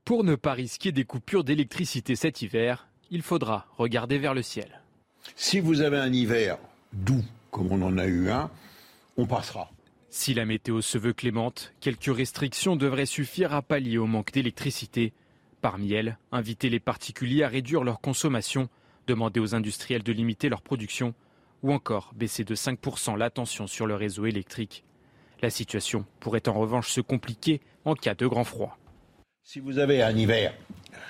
Pour 0.10 0.24
ne 0.24 0.34
pas 0.34 0.54
risquer 0.54 0.92
des 0.92 1.04
coupures 1.04 1.44
d'électricité 1.44 2.16
cet 2.16 2.42
hiver, 2.42 2.88
il 3.12 3.22
faudra 3.22 3.68
regarder 3.78 4.18
vers 4.18 4.34
le 4.34 4.42
ciel. 4.42 4.82
Si 5.36 5.60
vous 5.60 5.82
avez 5.82 6.00
un 6.00 6.12
hiver 6.12 6.58
doux, 6.94 7.24
comme 7.52 7.72
on 7.72 7.80
en 7.84 7.96
a 8.00 8.08
eu 8.08 8.32
un, 8.32 8.50
on 9.18 9.28
passera. 9.28 9.70
Si 10.10 10.34
la 10.34 10.48
météo 10.48 10.82
se 10.82 10.98
veut 10.98 11.14
clémente, 11.14 11.76
quelques 11.80 12.12
restrictions 12.12 12.76
devraient 12.76 13.06
suffire 13.06 13.54
à 13.54 13.62
pallier 13.62 14.00
au 14.00 14.08
manque 14.08 14.32
d'électricité. 14.32 15.14
Parmi 15.62 15.94
elles, 15.94 16.18
inviter 16.32 16.72
les 16.72 16.80
particuliers 16.80 17.44
à 17.44 17.48
réduire 17.48 17.84
leur 17.84 18.02
consommation, 18.02 18.68
demander 19.06 19.40
aux 19.40 19.54
industriels 19.54 20.02
de 20.02 20.12
limiter 20.12 20.50
leur 20.50 20.64
production 20.64 21.14
ou 21.62 21.72
encore 21.72 22.14
baisser 22.16 22.44
de 22.44 22.56
5% 22.56 23.16
la 23.16 23.30
tension 23.30 23.68
sur 23.68 23.86
le 23.86 23.94
réseau 23.94 24.26
électrique. 24.26 24.84
La 25.44 25.52
situation 25.52 26.04
pourrait 26.20 26.50
en 26.50 26.54
revanche 26.54 26.90
se 26.90 27.00
compliquer 27.00 27.62
en 27.86 27.94
cas 27.94 28.16
de 28.16 28.26
grand 28.26 28.44
froid. 28.44 28.76
Si 29.52 29.60
vous 29.60 29.80
avez 29.80 30.04
un 30.04 30.16
hiver 30.16 30.54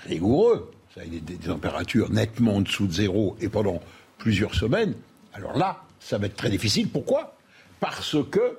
rigoureux, 0.08 0.72
ça 0.96 1.02
des, 1.04 1.20
des 1.20 1.36
températures 1.36 2.10
nettement 2.10 2.56
en 2.56 2.62
dessous 2.62 2.88
de 2.88 2.94
zéro 2.94 3.36
et 3.42 3.50
pendant 3.50 3.82
plusieurs 4.18 4.56
semaines, 4.56 4.94
alors 5.34 5.58
là, 5.58 5.84
ça 6.00 6.18
va 6.18 6.28
être 6.28 6.38
très 6.38 6.50
difficile. 6.50 6.88
Pourquoi? 6.88 7.36
Parce 7.82 8.16
que 8.32 8.58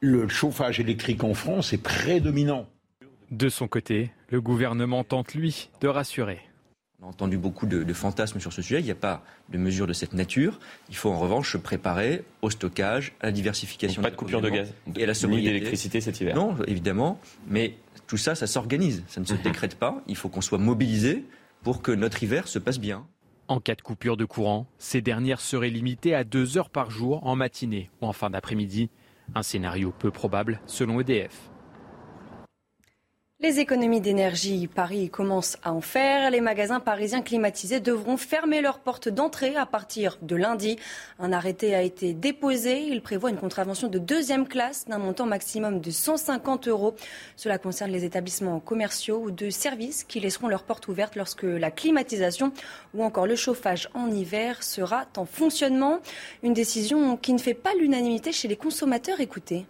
le 0.00 0.28
chauffage 0.28 0.80
électrique 0.80 1.24
en 1.24 1.34
France 1.34 1.74
est 1.74 1.82
prédominant. 1.82 2.66
De 3.30 3.50
son 3.50 3.68
côté, 3.68 4.12
le 4.30 4.40
gouvernement 4.40 5.04
tente, 5.04 5.34
lui, 5.34 5.68
de 5.82 5.88
rassurer. 5.88 6.40
On 7.02 7.06
a 7.06 7.08
entendu 7.08 7.36
beaucoup 7.36 7.66
de, 7.66 7.92
fantasmes 7.92 8.38
sur 8.38 8.52
ce 8.52 8.62
sujet. 8.62 8.78
Il 8.78 8.84
n'y 8.84 8.92
a 8.92 8.96
pas 8.96 9.24
de 9.48 9.58
mesure 9.58 9.88
de 9.88 9.92
cette 9.92 10.12
nature. 10.12 10.60
Il 10.88 10.94
faut 10.94 11.10
en 11.10 11.18
revanche 11.18 11.52
se 11.52 11.58
préparer 11.58 12.22
au 12.42 12.50
stockage, 12.50 13.12
à 13.20 13.26
la 13.26 13.32
diversification. 13.32 14.02
pas 14.02 14.10
de 14.10 14.16
coupure 14.16 14.40
de 14.40 14.48
gaz 14.48 14.72
et 14.94 15.02
à 15.02 15.06
la 15.06 15.14
sobriété. 15.14 15.48
d'électricité 15.48 16.00
cet 16.00 16.20
hiver. 16.20 16.36
Non, 16.36 16.56
évidemment. 16.68 17.20
Mais 17.48 17.74
tout 18.06 18.16
ça, 18.16 18.36
ça 18.36 18.46
s'organise. 18.46 19.02
Ça 19.08 19.20
ne 19.20 19.26
se 19.26 19.34
mhm. 19.34 19.42
décrète 19.42 19.74
pas. 19.74 20.00
Il 20.06 20.16
faut 20.16 20.28
qu'on 20.28 20.40
soit 20.40 20.58
mobilisé 20.58 21.24
pour 21.64 21.82
que 21.82 21.90
notre 21.90 22.22
hiver 22.22 22.46
se 22.46 22.60
passe 22.60 22.78
bien. 22.78 23.04
En 23.48 23.58
cas 23.58 23.74
de 23.74 23.82
coupure 23.82 24.16
de 24.16 24.24
courant, 24.24 24.66
ces 24.78 25.02
dernières 25.02 25.40
seraient 25.40 25.70
limitées 25.70 26.14
à 26.14 26.22
deux 26.22 26.56
heures 26.56 26.70
par 26.70 26.92
jour 26.92 27.26
en 27.26 27.34
matinée 27.34 27.90
ou 28.00 28.06
en 28.06 28.12
fin 28.12 28.30
d'après-midi. 28.30 28.90
Un 29.34 29.42
scénario 29.42 29.92
peu 29.98 30.12
probable 30.12 30.60
selon 30.66 31.00
EDF. 31.00 31.51
Les 33.42 33.58
économies 33.58 34.00
d'énergie, 34.00 34.68
Paris 34.68 35.10
commence 35.10 35.56
à 35.64 35.72
en 35.72 35.80
faire. 35.80 36.30
Les 36.30 36.40
magasins 36.40 36.78
parisiens 36.78 37.22
climatisés 37.22 37.80
devront 37.80 38.16
fermer 38.16 38.60
leurs 38.60 38.78
portes 38.78 39.08
d'entrée 39.08 39.56
à 39.56 39.66
partir 39.66 40.16
de 40.22 40.36
lundi. 40.36 40.78
Un 41.18 41.32
arrêté 41.32 41.74
a 41.74 41.82
été 41.82 42.14
déposé. 42.14 42.82
Il 42.82 43.02
prévoit 43.02 43.30
une 43.30 43.38
contravention 43.38 43.88
de 43.88 43.98
deuxième 43.98 44.46
classe 44.46 44.84
d'un 44.86 44.98
montant 44.98 45.26
maximum 45.26 45.80
de 45.80 45.90
150 45.90 46.68
euros. 46.68 46.94
Cela 47.34 47.58
concerne 47.58 47.90
les 47.90 48.04
établissements 48.04 48.60
commerciaux 48.60 49.20
ou 49.24 49.32
de 49.32 49.50
services 49.50 50.04
qui 50.04 50.20
laisseront 50.20 50.46
leurs 50.46 50.62
portes 50.62 50.86
ouvertes 50.86 51.16
lorsque 51.16 51.42
la 51.42 51.72
climatisation 51.72 52.52
ou 52.94 53.02
encore 53.02 53.26
le 53.26 53.34
chauffage 53.34 53.88
en 53.94 54.08
hiver 54.08 54.62
sera 54.62 55.06
en 55.16 55.24
fonctionnement. 55.24 55.98
Une 56.44 56.52
décision 56.52 57.16
qui 57.16 57.32
ne 57.32 57.38
fait 57.38 57.54
pas 57.54 57.74
l'unanimité 57.74 58.30
chez 58.30 58.46
les 58.46 58.56
consommateurs. 58.56 59.20
Écoutez 59.20 59.66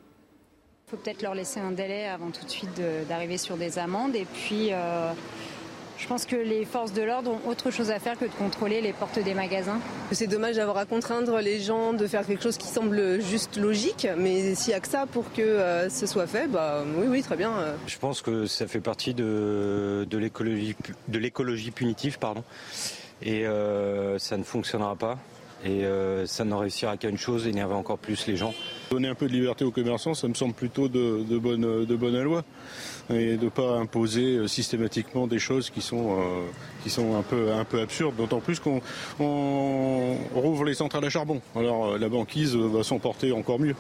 faut 0.93 0.99
peut-être 0.99 1.23
leur 1.23 1.35
laisser 1.35 1.59
un 1.59 1.71
délai 1.71 2.07
avant 2.07 2.31
tout 2.31 2.45
de 2.45 2.51
suite 2.51 2.79
d'arriver 3.09 3.39
sur 3.39 3.57
des 3.57 3.79
amendes. 3.79 4.15
Et 4.15 4.27
puis, 4.27 4.69
euh, 4.73 5.11
je 5.97 6.07
pense 6.07 6.27
que 6.27 6.37
les 6.37 6.67
forces 6.67 6.93
de 6.93 7.01
l'ordre 7.01 7.31
ont 7.31 7.49
autre 7.49 7.71
chose 7.71 7.91
à 7.91 7.99
faire 7.99 8.19
que 8.19 8.27
de 8.27 8.31
contrôler 8.33 8.83
les 8.83 8.93
portes 8.93 9.19
des 9.19 9.33
magasins. 9.33 9.81
C'est 10.11 10.27
dommage 10.27 10.57
d'avoir 10.57 10.77
à 10.77 10.85
contraindre 10.85 11.39
les 11.39 11.61
gens 11.61 11.95
de 11.95 12.07
faire 12.07 12.27
quelque 12.27 12.43
chose 12.43 12.59
qui 12.59 12.67
semble 12.67 13.23
juste 13.23 13.57
logique, 13.57 14.07
mais 14.19 14.55
s'il 14.55 14.73
n'y 14.73 14.75
a 14.75 14.81
que 14.81 14.89
ça 14.89 15.07
pour 15.07 15.33
que 15.33 15.41
euh, 15.41 15.89
ce 15.89 16.05
soit 16.05 16.27
fait, 16.27 16.47
bah 16.47 16.85
oui, 16.99 17.07
oui, 17.09 17.23
très 17.23 17.37
bien. 17.37 17.53
Je 17.87 17.97
pense 17.97 18.21
que 18.21 18.45
ça 18.45 18.67
fait 18.67 18.81
partie 18.81 19.15
de, 19.15 20.07
de 20.11 21.19
l'écologie 21.19 21.71
punitive, 21.71 22.19
pardon. 22.19 22.45
Et 23.23 23.47
euh, 23.47 24.19
ça 24.19 24.37
ne 24.37 24.43
fonctionnera 24.43 24.95
pas. 24.97 25.17
Et 25.65 25.85
ça 26.27 26.45
n'en 26.45 26.59
réussira 26.59 26.97
qu'à 26.97 27.09
une 27.09 27.19
chose, 27.19 27.47
énerver 27.47 27.75
encore 27.75 27.99
plus 27.99 28.27
les 28.27 28.37
gens. 28.37 28.53
Donner 28.91 29.09
un 29.09 29.15
peu 29.15 29.27
de 29.27 29.33
liberté 29.33 29.65
aux 29.65 29.71
commerçants, 29.71 30.15
ça 30.15 30.27
me 30.29 30.35
semble 30.35 30.55
plutôt 30.55 30.89
de, 30.89 31.39
bonne, 31.39 31.85
de 31.85 31.97
bonne 31.97 32.21
loi. 32.21 32.45
Et 33.11 33.37
de 33.37 33.45
ne 33.45 33.51
pas 33.51 33.77
imposer 33.79 34.37
euh, 34.37 34.47
systématiquement 34.47 35.27
des 35.27 35.39
choses 35.39 35.71
qui 35.71 35.81
sont, 35.81 36.19
euh, 36.19 36.47
qui 36.83 36.91
sont 36.91 37.17
un, 37.17 37.23
peu, 37.23 37.53
un 37.53 37.65
peu 37.65 37.81
absurdes, 37.81 38.17
d'autant 38.17 38.41
plus 38.41 38.61
qu'on 38.61 38.81
rouvre 40.35 40.65
les 40.65 40.75
centrales 40.75 41.05
à 41.05 41.11
charbon. 41.11 41.41
Alors 41.57 41.93
euh, 41.93 41.99
la 41.99 42.09
banquise 42.09 42.55
va 42.55 42.83
s'emporter 42.83 43.33
encore 43.33 43.59
mieux. 43.59 43.75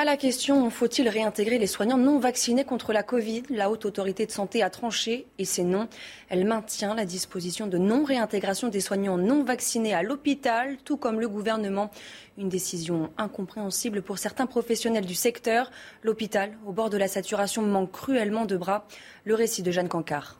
À 0.00 0.04
la 0.04 0.16
question 0.16 0.70
faut-il 0.70 1.08
réintégrer 1.08 1.58
les 1.58 1.66
soignants 1.66 1.98
non 1.98 2.20
vaccinés 2.20 2.62
contre 2.62 2.92
la 2.92 3.02
Covid? 3.02 3.42
La 3.50 3.68
Haute 3.68 3.84
Autorité 3.84 4.26
de 4.26 4.30
Santé 4.30 4.62
a 4.62 4.70
tranché 4.70 5.26
et 5.38 5.44
c'est 5.44 5.64
non. 5.64 5.88
Elle 6.28 6.44
maintient 6.44 6.94
la 6.94 7.04
disposition 7.04 7.66
de 7.66 7.78
non-réintégration 7.78 8.68
des 8.68 8.78
soignants 8.78 9.18
non 9.18 9.42
vaccinés 9.42 9.94
à 9.94 10.04
l'hôpital, 10.04 10.76
tout 10.84 10.98
comme 10.98 11.18
le 11.18 11.28
gouvernement. 11.28 11.90
Une 12.36 12.48
décision 12.48 13.10
incompréhensible 13.18 14.02
pour 14.02 14.18
certains 14.18 14.46
professionnels 14.46 15.04
du 15.04 15.16
secteur. 15.16 15.72
L'hôpital, 16.04 16.56
au 16.64 16.70
bord 16.70 16.90
de 16.90 16.96
la 16.96 17.08
saturation, 17.08 17.62
manque 17.62 17.90
cruellement 17.90 18.44
de 18.44 18.56
bras. 18.56 18.86
Le 19.24 19.34
récit 19.34 19.64
de 19.64 19.72
Jeanne 19.72 19.88
Cancard. 19.88 20.38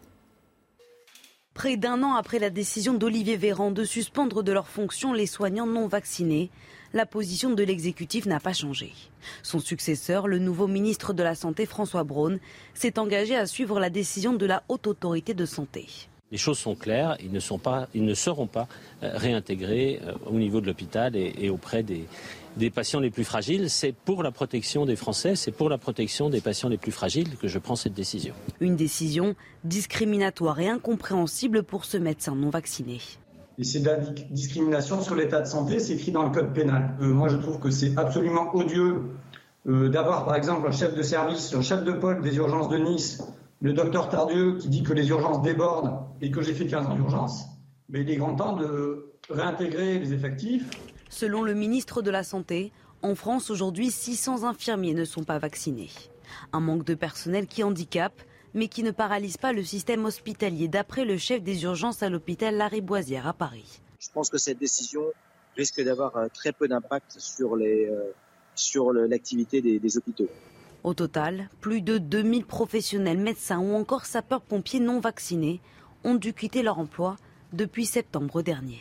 Près 1.52 1.76
d'un 1.76 2.04
an 2.04 2.14
après 2.14 2.38
la 2.38 2.50
décision 2.50 2.94
d'Olivier 2.94 3.36
Véran 3.36 3.72
de 3.72 3.82
suspendre 3.82 4.44
de 4.44 4.52
leurs 4.52 4.68
fonctions 4.68 5.12
les 5.12 5.26
soignants 5.26 5.66
non 5.66 5.88
vaccinés, 5.88 6.52
la 6.92 7.06
position 7.06 7.50
de 7.54 7.62
l'exécutif 7.62 8.26
n'a 8.26 8.40
pas 8.40 8.52
changé. 8.52 8.92
Son 9.42 9.58
successeur, 9.58 10.28
le 10.28 10.38
nouveau 10.38 10.66
ministre 10.66 11.12
de 11.12 11.22
la 11.22 11.34
Santé 11.34 11.66
François 11.66 12.04
Braun, 12.04 12.38
s'est 12.74 12.98
engagé 12.98 13.36
à 13.36 13.46
suivre 13.46 13.80
la 13.80 13.90
décision 13.90 14.32
de 14.32 14.46
la 14.46 14.62
Haute 14.68 14.86
Autorité 14.86 15.34
de 15.34 15.46
Santé. 15.46 15.86
Les 16.30 16.38
choses 16.38 16.58
sont 16.58 16.74
claires, 16.74 17.16
ils 17.22 17.32
ne, 17.32 17.40
sont 17.40 17.58
pas, 17.58 17.88
ils 17.94 18.04
ne 18.04 18.12
seront 18.12 18.46
pas 18.46 18.68
euh, 19.02 19.12
réintégrés 19.14 20.00
euh, 20.04 20.12
au 20.26 20.34
niveau 20.34 20.60
de 20.60 20.66
l'hôpital 20.66 21.16
et, 21.16 21.48
auprès 21.48 21.82
des, 21.82 22.04
des 22.58 22.68
patients 22.68 23.00
les 23.00 23.10
plus 23.10 23.24
fragiles. 23.24 23.70
C'est 23.70 23.94
pour 23.94 24.22
la 24.22 24.30
protection 24.30 24.84
des 24.84 24.96
Français, 24.96 25.36
c'est 25.36 25.52
pour 25.52 25.70
la 25.70 25.78
protection 25.78 26.28
des 26.28 26.42
patients 26.42 26.68
les 26.68 26.76
plus 26.76 26.92
fragiles 26.92 27.36
que 27.36 27.48
je 27.48 27.58
prends 27.58 27.76
cette 27.76 27.94
décision. 27.94 28.34
Une 28.60 28.76
décision 28.76 29.36
discriminatoire 29.64 30.60
et 30.60 30.68
incompréhensible 30.68 31.62
pour 31.62 31.86
ce 31.86 31.96
médecin 31.96 32.34
non 32.34 32.50
vacciné. 32.50 32.98
Et 33.58 33.64
c'est 33.64 33.80
de 33.80 33.86
la 33.86 33.96
discrimination 34.30 35.02
sur 35.02 35.16
l'état 35.16 35.40
de 35.40 35.46
santé, 35.46 35.80
c'est 35.80 35.94
écrit 35.94 36.12
dans 36.12 36.22
le 36.22 36.30
code 36.30 36.52
pénal. 36.52 36.96
Euh, 37.00 37.06
moi, 37.06 37.28
je 37.28 37.36
trouve 37.36 37.58
que 37.58 37.70
c'est 37.70 37.98
absolument 37.98 38.54
odieux 38.54 39.02
euh, 39.66 39.88
d'avoir, 39.88 40.24
par 40.24 40.36
exemple, 40.36 40.68
un 40.68 40.72
chef 40.72 40.94
de 40.94 41.02
service, 41.02 41.52
un 41.54 41.62
chef 41.62 41.82
de 41.82 41.90
pôle 41.90 42.22
des 42.22 42.36
urgences 42.36 42.68
de 42.68 42.78
Nice, 42.78 43.20
le 43.60 43.72
docteur 43.72 44.08
Tardieu, 44.08 44.58
qui 44.58 44.68
dit 44.68 44.84
que 44.84 44.92
les 44.92 45.08
urgences 45.08 45.42
débordent 45.42 46.06
et 46.20 46.30
que 46.30 46.40
j'ai 46.40 46.54
fait 46.54 46.66
15 46.66 46.86
ans 46.86 46.94
d'urgence. 46.94 47.46
Mais 47.88 48.02
il 48.02 48.10
est 48.10 48.16
grand 48.16 48.36
temps 48.36 48.54
de 48.54 49.12
réintégrer 49.28 49.98
les 49.98 50.12
effectifs. 50.12 50.70
Selon 51.08 51.42
le 51.42 51.54
ministre 51.54 52.00
de 52.00 52.12
la 52.12 52.22
Santé, 52.22 52.70
en 53.02 53.16
France, 53.16 53.50
aujourd'hui, 53.50 53.90
600 53.90 54.44
infirmiers 54.44 54.94
ne 54.94 55.04
sont 55.04 55.24
pas 55.24 55.38
vaccinés. 55.38 55.90
Un 56.52 56.60
manque 56.60 56.84
de 56.84 56.94
personnel 56.94 57.48
qui 57.48 57.64
handicape 57.64 58.22
mais 58.54 58.68
qui 58.68 58.82
ne 58.82 58.90
paralyse 58.90 59.36
pas 59.36 59.52
le 59.52 59.64
système 59.64 60.04
hospitalier, 60.04 60.68
d'après 60.68 61.04
le 61.04 61.16
chef 61.18 61.42
des 61.42 61.64
urgences 61.64 62.02
à 62.02 62.08
l'hôpital 62.08 62.56
Lariboisière 62.56 63.26
à 63.26 63.32
Paris. 63.32 63.80
Je 64.00 64.08
pense 64.12 64.30
que 64.30 64.38
cette 64.38 64.58
décision 64.58 65.02
risque 65.56 65.82
d'avoir 65.82 66.16
euh, 66.16 66.28
très 66.32 66.52
peu 66.52 66.68
d'impact 66.68 67.18
sur 67.18 67.56
euh, 67.56 68.12
sur 68.54 68.92
l'activité 68.92 69.62
des, 69.62 69.78
des 69.78 69.96
hôpitaux. 69.96 70.28
Au 70.82 70.94
total, 70.94 71.48
plus 71.60 71.80
de 71.80 71.98
2000 71.98 72.44
professionnels, 72.44 73.18
médecins 73.18 73.58
ou 73.58 73.74
encore 73.74 74.04
sapeurs-pompiers 74.04 74.80
non 74.80 75.00
vaccinés 75.00 75.60
ont 76.04 76.14
dû 76.14 76.32
quitter 76.32 76.62
leur 76.62 76.78
emploi 76.78 77.16
depuis 77.52 77.86
septembre 77.86 78.42
dernier. 78.42 78.80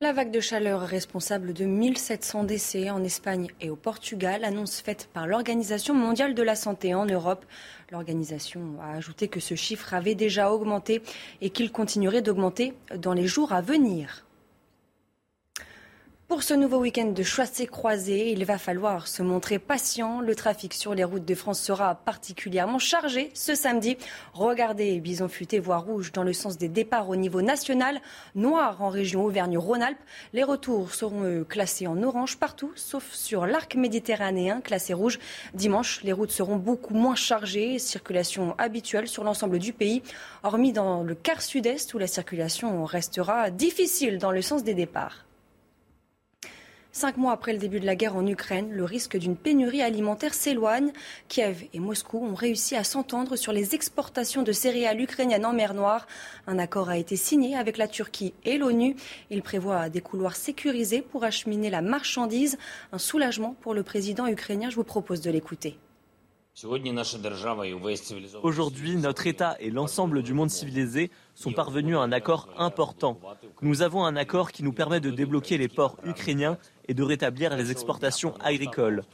La 0.00 0.12
vague 0.12 0.30
de 0.30 0.38
chaleur 0.38 0.82
responsable 0.82 1.52
de 1.52 1.64
1700 1.64 2.44
décès 2.44 2.88
en 2.88 3.02
Espagne 3.02 3.48
et 3.60 3.68
au 3.68 3.74
Portugal, 3.74 4.44
annonce 4.44 4.80
faite 4.80 5.08
par 5.12 5.26
l'Organisation 5.26 5.92
mondiale 5.92 6.36
de 6.36 6.42
la 6.44 6.54
santé 6.54 6.94
en 6.94 7.04
Europe. 7.04 7.44
L'organisation 7.90 8.76
a 8.80 8.92
ajouté 8.92 9.26
que 9.26 9.40
ce 9.40 9.56
chiffre 9.56 9.92
avait 9.94 10.14
déjà 10.14 10.52
augmenté 10.52 11.02
et 11.40 11.50
qu'il 11.50 11.72
continuerait 11.72 12.22
d'augmenter 12.22 12.74
dans 12.94 13.12
les 13.12 13.26
jours 13.26 13.52
à 13.52 13.60
venir. 13.60 14.24
Pour 16.28 16.42
ce 16.42 16.52
nouveau 16.52 16.80
week-end 16.80 17.06
de 17.06 17.22
chassés 17.22 17.66
croisés, 17.66 18.32
il 18.32 18.44
va 18.44 18.58
falloir 18.58 19.08
se 19.08 19.22
montrer 19.22 19.58
patient. 19.58 20.20
Le 20.20 20.34
trafic 20.34 20.74
sur 20.74 20.94
les 20.94 21.02
routes 21.02 21.24
de 21.24 21.34
France 21.34 21.58
sera 21.58 21.94
particulièrement 21.94 22.78
chargé 22.78 23.30
ce 23.32 23.54
samedi. 23.54 23.96
Regardez, 24.34 25.00
bison 25.00 25.28
futé 25.28 25.58
voie 25.58 25.78
rouge 25.78 26.12
dans 26.12 26.24
le 26.24 26.34
sens 26.34 26.58
des 26.58 26.68
départs 26.68 27.08
au 27.08 27.16
niveau 27.16 27.40
national, 27.40 28.02
noir 28.34 28.82
en 28.82 28.90
région 28.90 29.24
Auvergne-Rhône-Alpes. 29.24 29.98
Les 30.34 30.44
retours 30.44 30.92
seront 30.92 31.44
classés 31.44 31.86
en 31.86 32.02
orange 32.02 32.36
partout, 32.36 32.72
sauf 32.76 33.10
sur 33.14 33.46
l'arc 33.46 33.74
méditerranéen 33.74 34.60
classé 34.60 34.92
rouge. 34.92 35.18
Dimanche, 35.54 36.02
les 36.04 36.12
routes 36.12 36.30
seront 36.30 36.56
beaucoup 36.56 36.92
moins 36.92 37.16
chargées, 37.16 37.78
circulation 37.78 38.54
habituelle 38.58 39.08
sur 39.08 39.24
l'ensemble 39.24 39.58
du 39.58 39.72
pays, 39.72 40.02
hormis 40.42 40.74
dans 40.74 41.02
le 41.02 41.14
quart 41.14 41.40
sud-est 41.40 41.94
où 41.94 41.98
la 41.98 42.06
circulation 42.06 42.84
restera 42.84 43.48
difficile 43.50 44.18
dans 44.18 44.30
le 44.30 44.42
sens 44.42 44.62
des 44.62 44.74
départs. 44.74 45.24
Cinq 46.98 47.16
mois 47.16 47.30
après 47.30 47.52
le 47.52 47.60
début 47.60 47.78
de 47.78 47.86
la 47.86 47.94
guerre 47.94 48.16
en 48.16 48.26
Ukraine, 48.26 48.72
le 48.72 48.82
risque 48.82 49.16
d'une 49.16 49.36
pénurie 49.36 49.82
alimentaire 49.82 50.34
s'éloigne. 50.34 50.90
Kiev 51.28 51.62
et 51.72 51.78
Moscou 51.78 52.18
ont 52.18 52.34
réussi 52.34 52.74
à 52.74 52.82
s'entendre 52.82 53.36
sur 53.36 53.52
les 53.52 53.76
exportations 53.76 54.42
de 54.42 54.50
céréales 54.50 55.00
ukrainiennes 55.00 55.46
en 55.46 55.52
mer 55.52 55.74
Noire. 55.74 56.08
Un 56.48 56.58
accord 56.58 56.88
a 56.88 56.98
été 56.98 57.14
signé 57.14 57.54
avec 57.54 57.76
la 57.76 57.86
Turquie 57.86 58.34
et 58.44 58.58
l'ONU. 58.58 58.96
Il 59.30 59.42
prévoit 59.42 59.90
des 59.90 60.00
couloirs 60.00 60.34
sécurisés 60.34 61.00
pour 61.00 61.22
acheminer 61.22 61.70
la 61.70 61.82
marchandise. 61.82 62.58
Un 62.90 62.98
soulagement 62.98 63.54
pour 63.60 63.74
le 63.74 63.84
président 63.84 64.26
ukrainien. 64.26 64.68
Je 64.68 64.74
vous 64.74 64.82
propose 64.82 65.20
de 65.20 65.30
l'écouter. 65.30 65.78
Aujourd'hui, 68.42 68.96
notre 68.96 69.26
État 69.28 69.56
et 69.60 69.70
l'ensemble 69.70 70.24
du 70.24 70.34
monde 70.34 70.50
civilisé 70.50 71.12
sont 71.36 71.52
parvenus 71.52 71.96
à 71.96 72.00
un 72.00 72.10
accord 72.10 72.48
important. 72.58 73.20
Nous 73.62 73.82
avons 73.82 74.04
un 74.04 74.16
accord 74.16 74.50
qui 74.50 74.64
nous 74.64 74.72
permet 74.72 74.98
de 74.98 75.12
débloquer 75.12 75.56
les 75.56 75.68
ports 75.68 75.96
ukrainiens 76.04 76.58
et 76.88 76.94
de 76.94 77.02
rétablir 77.02 77.56
les 77.56 77.70
exportations 77.70 78.34
agricoles. 78.40 79.04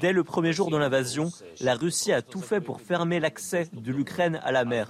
Dès 0.00 0.12
le 0.12 0.22
premier 0.22 0.52
jour 0.52 0.70
de 0.70 0.76
l'invasion, 0.76 1.30
la 1.60 1.74
Russie 1.74 2.12
a 2.12 2.22
tout 2.22 2.40
fait 2.40 2.60
pour 2.60 2.80
fermer 2.80 3.20
l'accès 3.20 3.68
de 3.72 3.90
l'Ukraine 3.92 4.40
à 4.44 4.52
la 4.52 4.64
mer. 4.64 4.88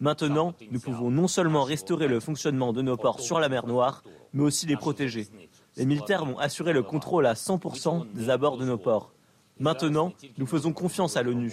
Maintenant, 0.00 0.54
nous 0.70 0.80
pouvons 0.80 1.10
non 1.10 1.28
seulement 1.28 1.62
restaurer 1.62 2.08
le 2.08 2.20
fonctionnement 2.20 2.72
de 2.72 2.80
nos 2.80 2.96
ports 2.96 3.20
sur 3.20 3.38
la 3.38 3.50
mer 3.50 3.66
Noire, 3.66 4.02
mais 4.32 4.44
aussi 4.44 4.66
les 4.66 4.76
protéger. 4.76 5.28
Les 5.76 5.84
militaires 5.84 6.24
vont 6.24 6.38
assurer 6.38 6.72
le 6.72 6.82
contrôle 6.82 7.26
à 7.26 7.34
100% 7.34 8.06
des 8.14 8.30
abords 8.30 8.56
de 8.56 8.64
nos 8.64 8.78
ports. 8.78 9.12
Maintenant, 9.58 10.14
nous 10.38 10.46
faisons 10.46 10.72
confiance 10.72 11.18
à 11.18 11.22
l'ONU. 11.22 11.52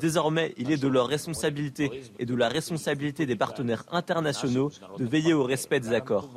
Désormais, 0.00 0.54
il 0.56 0.70
est 0.70 0.82
de 0.82 0.88
leur 0.88 1.06
responsabilité 1.06 2.02
et 2.18 2.24
de 2.24 2.34
la 2.34 2.48
responsabilité 2.48 3.26
des 3.26 3.36
partenaires 3.36 3.84
internationaux 3.92 4.70
de 4.98 5.04
veiller 5.04 5.34
au 5.34 5.44
respect 5.44 5.78
des 5.78 5.92
accords. 5.92 6.30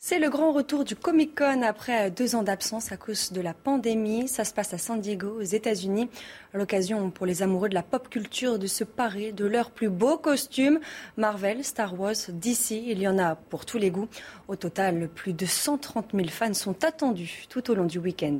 C'est 0.00 0.20
le 0.20 0.30
grand 0.30 0.52
retour 0.52 0.84
du 0.84 0.94
Comic 0.94 1.36
Con 1.36 1.62
après 1.62 2.12
deux 2.12 2.36
ans 2.36 2.44
d'absence 2.44 2.92
à 2.92 2.96
cause 2.96 3.32
de 3.32 3.40
la 3.40 3.52
pandémie. 3.52 4.28
Ça 4.28 4.44
se 4.44 4.54
passe 4.54 4.72
à 4.72 4.78
San 4.78 5.00
Diego, 5.00 5.40
aux 5.40 5.42
États-Unis. 5.42 6.08
L'occasion 6.54 7.10
pour 7.10 7.26
les 7.26 7.42
amoureux 7.42 7.68
de 7.68 7.74
la 7.74 7.82
pop 7.82 8.08
culture 8.08 8.60
de 8.60 8.68
se 8.68 8.84
parer 8.84 9.32
de 9.32 9.44
leurs 9.44 9.72
plus 9.72 9.88
beaux 9.88 10.16
costumes. 10.16 10.78
Marvel, 11.16 11.64
Star 11.64 11.98
Wars, 11.98 12.14
DC, 12.28 12.70
il 12.70 13.00
y 13.00 13.08
en 13.08 13.18
a 13.18 13.34
pour 13.34 13.66
tous 13.66 13.78
les 13.78 13.90
goûts. 13.90 14.06
Au 14.46 14.54
total, 14.54 15.08
plus 15.08 15.32
de 15.32 15.46
130 15.46 16.12
000 16.14 16.28
fans 16.28 16.54
sont 16.54 16.84
attendus 16.84 17.46
tout 17.48 17.68
au 17.68 17.74
long 17.74 17.86
du 17.86 17.98
week-end. 17.98 18.38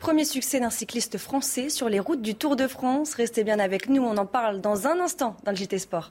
Premier 0.00 0.24
succès 0.24 0.58
d'un 0.58 0.70
cycliste 0.70 1.16
français 1.16 1.68
sur 1.68 1.88
les 1.88 2.00
routes 2.00 2.22
du 2.22 2.34
Tour 2.34 2.56
de 2.56 2.66
France. 2.66 3.14
Restez 3.14 3.44
bien 3.44 3.60
avec 3.60 3.88
nous, 3.88 4.02
on 4.02 4.16
en 4.16 4.26
parle 4.26 4.60
dans 4.60 4.88
un 4.88 4.98
instant 4.98 5.36
dans 5.44 5.52
le 5.52 5.56
JT 5.56 5.78
Sport. 5.78 6.10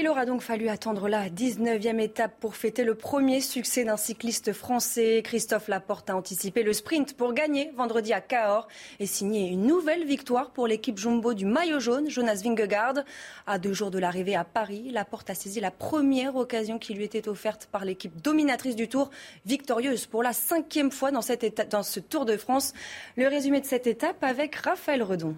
Il 0.00 0.08
aura 0.08 0.24
donc 0.24 0.40
fallu 0.40 0.70
attendre 0.70 1.10
la 1.10 1.28
19e 1.28 2.00
étape 2.00 2.32
pour 2.40 2.56
fêter 2.56 2.84
le 2.84 2.94
premier 2.94 3.42
succès 3.42 3.84
d'un 3.84 3.98
cycliste 3.98 4.54
français. 4.54 5.20
Christophe 5.22 5.68
Laporte 5.68 6.08
a 6.08 6.16
anticipé 6.16 6.62
le 6.62 6.72
sprint 6.72 7.14
pour 7.14 7.34
gagner 7.34 7.70
vendredi 7.76 8.14
à 8.14 8.22
Cahors 8.22 8.66
et 8.98 9.04
signer 9.04 9.50
une 9.50 9.66
nouvelle 9.66 10.06
victoire 10.06 10.52
pour 10.52 10.66
l'équipe 10.66 10.96
jumbo 10.96 11.34
du 11.34 11.44
maillot 11.44 11.80
jaune, 11.80 12.08
Jonas 12.08 12.40
Vingegaard. 12.42 13.04
À 13.46 13.58
deux 13.58 13.74
jours 13.74 13.90
de 13.90 13.98
l'arrivée 13.98 14.36
à 14.36 14.44
Paris, 14.44 14.88
Laporte 14.90 15.28
a 15.28 15.34
saisi 15.34 15.60
la 15.60 15.70
première 15.70 16.34
occasion 16.34 16.78
qui 16.78 16.94
lui 16.94 17.04
était 17.04 17.28
offerte 17.28 17.68
par 17.70 17.84
l'équipe 17.84 18.22
dominatrice 18.22 18.76
du 18.76 18.88
Tour, 18.88 19.10
victorieuse 19.44 20.06
pour 20.06 20.22
la 20.22 20.32
cinquième 20.32 20.90
fois 20.90 21.10
dans, 21.10 21.20
dans 21.68 21.82
ce 21.82 22.00
Tour 22.00 22.24
de 22.24 22.38
France. 22.38 22.72
Le 23.18 23.28
résumé 23.28 23.60
de 23.60 23.66
cette 23.66 23.86
étape 23.86 24.24
avec 24.24 24.54
Raphaël 24.54 25.02
Redon. 25.02 25.36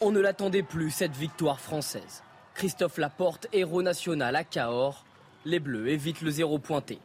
On 0.00 0.10
ne 0.10 0.18
l'attendait 0.18 0.64
plus, 0.64 0.90
cette 0.90 1.14
victoire 1.14 1.60
française. 1.60 2.24
Christophe 2.54 2.98
Laporte, 2.98 3.48
héros 3.52 3.82
national 3.82 4.36
à 4.36 4.44
Cahors. 4.44 5.04
Les 5.44 5.58
Bleus 5.58 5.88
évitent 5.88 6.22
le 6.22 6.30
zéro 6.30 6.58
pointé. 6.58 6.98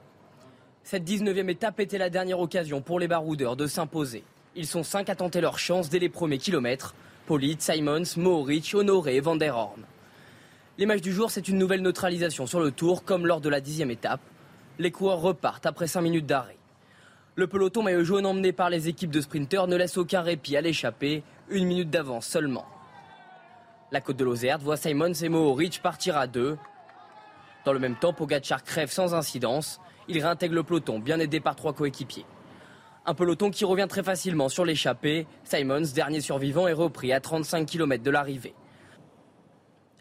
Cette 0.84 1.04
19e 1.04 1.50
étape 1.50 1.80
était 1.80 1.98
la 1.98 2.10
dernière 2.10 2.40
occasion 2.40 2.82
pour 2.82 3.00
les 3.00 3.08
baroudeurs 3.08 3.56
de 3.56 3.66
s'imposer. 3.66 4.24
Ils 4.56 4.68
sont 4.68 4.84
cinq 4.84 5.10
à 5.10 5.16
tenter 5.16 5.42
leur 5.42 5.58
chance 5.58 5.90
dès 5.90 6.00
les 6.00 6.10
premiers 6.10 6.38
kilomètres. 6.38 6.96
Polit, 7.26 7.58
Simons, 7.60 8.04
Mohoric, 8.18 8.74
Honoré 8.74 9.16
et 9.16 9.20
Van 9.20 9.36
der 9.36 9.56
Horn. 9.56 9.82
L'image 10.78 11.02
du 11.02 11.12
jour, 11.12 11.32
c'est 11.32 11.48
une 11.48 11.58
nouvelle 11.58 11.82
neutralisation 11.82 12.46
sur 12.46 12.60
le 12.60 12.72
tour, 12.72 13.04
comme 13.04 13.26
lors 13.26 13.42
de 13.42 13.50
la 13.50 13.62
dixième 13.62 13.92
étape. 13.92 14.22
Les 14.80 14.92
coureurs 14.92 15.22
repartent 15.22 15.66
après 15.66 15.88
cinq 15.88 16.02
minutes 16.02 16.28
d'arrêt. 16.28 16.58
Le 17.36 17.48
peloton 17.48 17.84
maillot 17.84 18.04
jaune 18.04 18.26
emmené 18.26 18.52
par 18.52 18.70
les 18.70 18.88
équipes 18.88 19.12
de 19.12 19.22
sprinteurs 19.22 19.68
ne 19.68 19.76
laisse 19.76 19.98
aucun 19.98 20.22
répit 20.22 20.56
à 20.56 20.62
l'échappée, 20.62 21.24
une 21.50 21.66
minute 21.66 21.90
d'avance 21.90 22.28
seulement. 22.28 22.66
La 23.90 24.02
côte 24.02 24.18
de 24.18 24.26
Lozère 24.26 24.60
voit 24.60 24.76
Simons 24.76 25.14
et 25.14 25.30
Mohoric 25.30 25.82
partir 25.82 26.18
à 26.18 26.28
deux. 26.28 26.58
Dans 27.64 27.72
le 27.72 27.80
même 27.80 27.96
temps, 27.96 28.12
Pogacar 28.12 28.64
crève 28.64 28.92
sans 28.92 29.14
incidence. 29.14 29.80
Il 30.10 30.22
réintègre 30.22 30.56
le 30.56 30.64
peloton, 30.64 31.00
bien 31.00 31.20
aidé 31.20 31.40
par 31.40 31.56
trois 31.56 31.72
coéquipiers. 31.72 32.26
Un 33.06 33.14
peloton 33.14 33.50
qui 33.50 33.64
revient 33.64 33.88
très 33.88 34.04
facilement 34.04 34.50
sur 34.50 34.66
l'échappée. 34.66 35.26
Simons, 35.46 35.88
dernier 35.96 36.20
survivant, 36.20 36.68
est 36.68 36.74
repris 36.74 37.14
à 37.14 37.22
35 37.22 37.66
km 37.66 38.04
de 38.04 38.12
l'arrivée. 38.12 38.54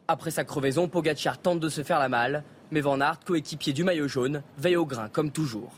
Après 0.08 0.32
sa 0.32 0.42
crevaison, 0.42 0.88
Pogacar 0.88 1.38
tente 1.38 1.60
de 1.60 1.68
se 1.68 1.84
faire 1.84 2.00
la 2.00 2.08
malle, 2.08 2.42
mais 2.72 2.80
Van 2.80 3.00
Aert, 3.00 3.20
coéquipier 3.24 3.72
du 3.72 3.84
maillot 3.84 4.08
jaune, 4.08 4.42
veille 4.58 4.76
au 4.76 4.84
grain 4.84 5.08
comme 5.08 5.30
toujours. 5.30 5.72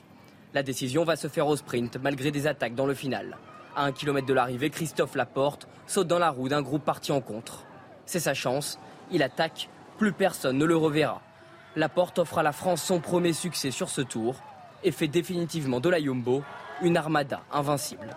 La 0.55 0.63
décision 0.63 1.05
va 1.05 1.17
se 1.17 1.29
faire 1.29 1.47
au 1.47 1.57
sprint 1.57 1.99
malgré 2.03 2.31
des 2.31 2.47
attaques 2.47 2.75
dans 2.75 2.87
le 2.87 2.95
final. 2.95 3.37
À 3.77 3.85
un 3.85 3.93
kilomètre 3.93 4.27
de 4.27 4.33
l'arrivée, 4.33 4.71
Christophe 4.71 5.15
Laporte 5.15 5.69
saute 5.87 6.09
dans 6.09 6.19
la 6.19 6.31
roue 6.31 6.49
d'un 6.49 6.63
groupe 6.63 6.85
parti 6.85 7.13
en 7.13 7.21
contre. 7.21 7.68
C'est 8.09 8.21
sa 8.21 8.33
chance. 8.33 8.79
Il 9.11 9.23
attaque. 9.23 9.69
Plus 9.99 10.13
personne 10.13 10.57
ne 10.57 10.65
le 10.65 10.77
reverra. 10.77 11.21
Laporte 11.77 12.19
offre 12.19 12.39
à 12.39 12.43
la 12.43 12.53
France 12.53 12.83
son 12.83 13.01
premier 13.01 13.35
succès 13.35 13.71
sur 13.71 13.91
ce 13.91 14.01
tour 14.01 14.37
et 14.83 14.93
fait 14.93 15.09
définitivement 15.09 15.79
de 15.79 15.91
la 15.91 15.99
Yumbo 15.99 16.43
une 16.81 16.97
armada 16.97 17.43
invincible. 17.53 18.17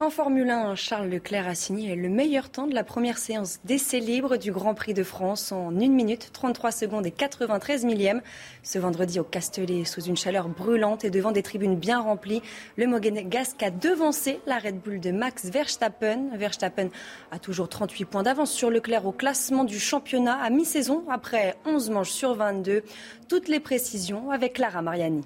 En 0.00 0.10
Formule 0.10 0.50
1, 0.50 0.74
Charles 0.74 1.08
Leclerc 1.08 1.46
a 1.46 1.54
signé 1.54 1.94
le 1.94 2.08
meilleur 2.08 2.50
temps 2.50 2.66
de 2.66 2.74
la 2.74 2.82
première 2.82 3.16
séance 3.16 3.60
d'essai 3.64 4.00
libre 4.00 4.36
du 4.36 4.50
Grand 4.50 4.74
Prix 4.74 4.92
de 4.92 5.04
France 5.04 5.52
en 5.52 5.68
1 5.68 5.88
minute 5.88 6.30
33 6.32 6.72
secondes 6.72 7.06
et 7.06 7.12
93 7.12 7.84
millièmes. 7.84 8.20
Ce 8.64 8.78
vendredi 8.78 9.20
au 9.20 9.24
Castellet, 9.24 9.84
sous 9.84 10.02
une 10.02 10.16
chaleur 10.16 10.48
brûlante 10.48 11.04
et 11.04 11.10
devant 11.10 11.30
des 11.30 11.44
tribunes 11.44 11.76
bien 11.76 12.00
remplies, 12.00 12.42
le 12.76 12.88
Monégasque 12.88 13.62
a 13.62 13.70
devancé 13.70 14.40
la 14.46 14.58
Red 14.58 14.80
Bull 14.80 14.98
de 14.98 15.12
Max 15.12 15.44
Verstappen. 15.46 16.36
Verstappen 16.36 16.88
a 17.30 17.38
toujours 17.38 17.68
38 17.68 18.04
points 18.04 18.24
d'avance 18.24 18.50
sur 18.50 18.70
Leclerc 18.70 19.06
au 19.06 19.12
classement 19.12 19.64
du 19.64 19.78
championnat 19.78 20.36
à 20.42 20.50
mi-saison 20.50 21.04
après 21.08 21.54
11 21.64 21.90
manches 21.90 22.10
sur 22.10 22.34
22. 22.34 22.82
Toutes 23.28 23.48
les 23.48 23.60
précisions 23.60 24.32
avec 24.32 24.54
Clara 24.54 24.82
Mariani. 24.82 25.22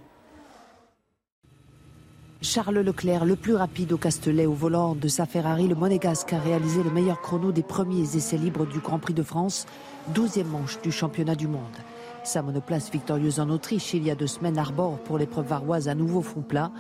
Charles 2.40 2.78
Leclerc, 2.78 3.24
le 3.24 3.34
plus 3.34 3.56
rapide 3.56 3.92
au 3.92 3.96
Castellet 3.96 4.46
au 4.46 4.52
volant 4.52 4.94
de 4.94 5.08
sa 5.08 5.26
Ferrari, 5.26 5.66
le 5.66 5.74
Monégasque 5.74 6.32
a 6.32 6.38
réalisé 6.38 6.84
le 6.84 6.90
meilleur 6.90 7.20
chrono 7.20 7.50
des 7.50 7.64
premiers 7.64 8.14
essais 8.16 8.36
libres 8.36 8.64
du 8.64 8.78
Grand 8.78 9.00
Prix 9.00 9.12
de 9.12 9.24
France, 9.24 9.66
12e 10.14 10.44
manche 10.44 10.80
du 10.80 10.92
championnat 10.92 11.34
du 11.34 11.48
monde. 11.48 11.64
Sa 12.22 12.42
monoplace 12.42 12.92
victorieuse 12.92 13.40
en 13.40 13.50
Autriche 13.50 13.92
il 13.92 14.04
y 14.04 14.10
a 14.12 14.14
deux 14.14 14.28
semaines 14.28 14.56
arbore 14.56 14.98
pour 14.98 15.18
l'épreuve 15.18 15.48
varoise 15.48 15.88
à 15.88 15.96
nouveau 15.96 16.22
fond 16.22 16.42
plat. 16.42 16.70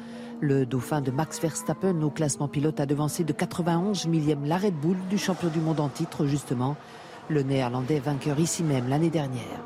Le 0.40 0.64
dauphin 0.64 1.00
de 1.00 1.10
Max 1.10 1.40
Verstappen 1.40 2.02
au 2.02 2.10
classement 2.10 2.46
pilote 2.46 2.78
a 2.78 2.86
devancé 2.86 3.24
de 3.24 3.32
91 3.32 4.06
millième 4.06 4.44
la 4.44 4.58
Red 4.58 4.74
Bull 4.74 4.96
du 5.10 5.18
champion 5.18 5.48
du 5.48 5.58
monde 5.58 5.80
en 5.80 5.88
titre 5.88 6.26
justement, 6.26 6.76
le 7.28 7.42
néerlandais 7.42 7.98
vainqueur 7.98 8.38
ici 8.38 8.62
même 8.62 8.88
l'année 8.88 9.10
dernière. 9.10 9.64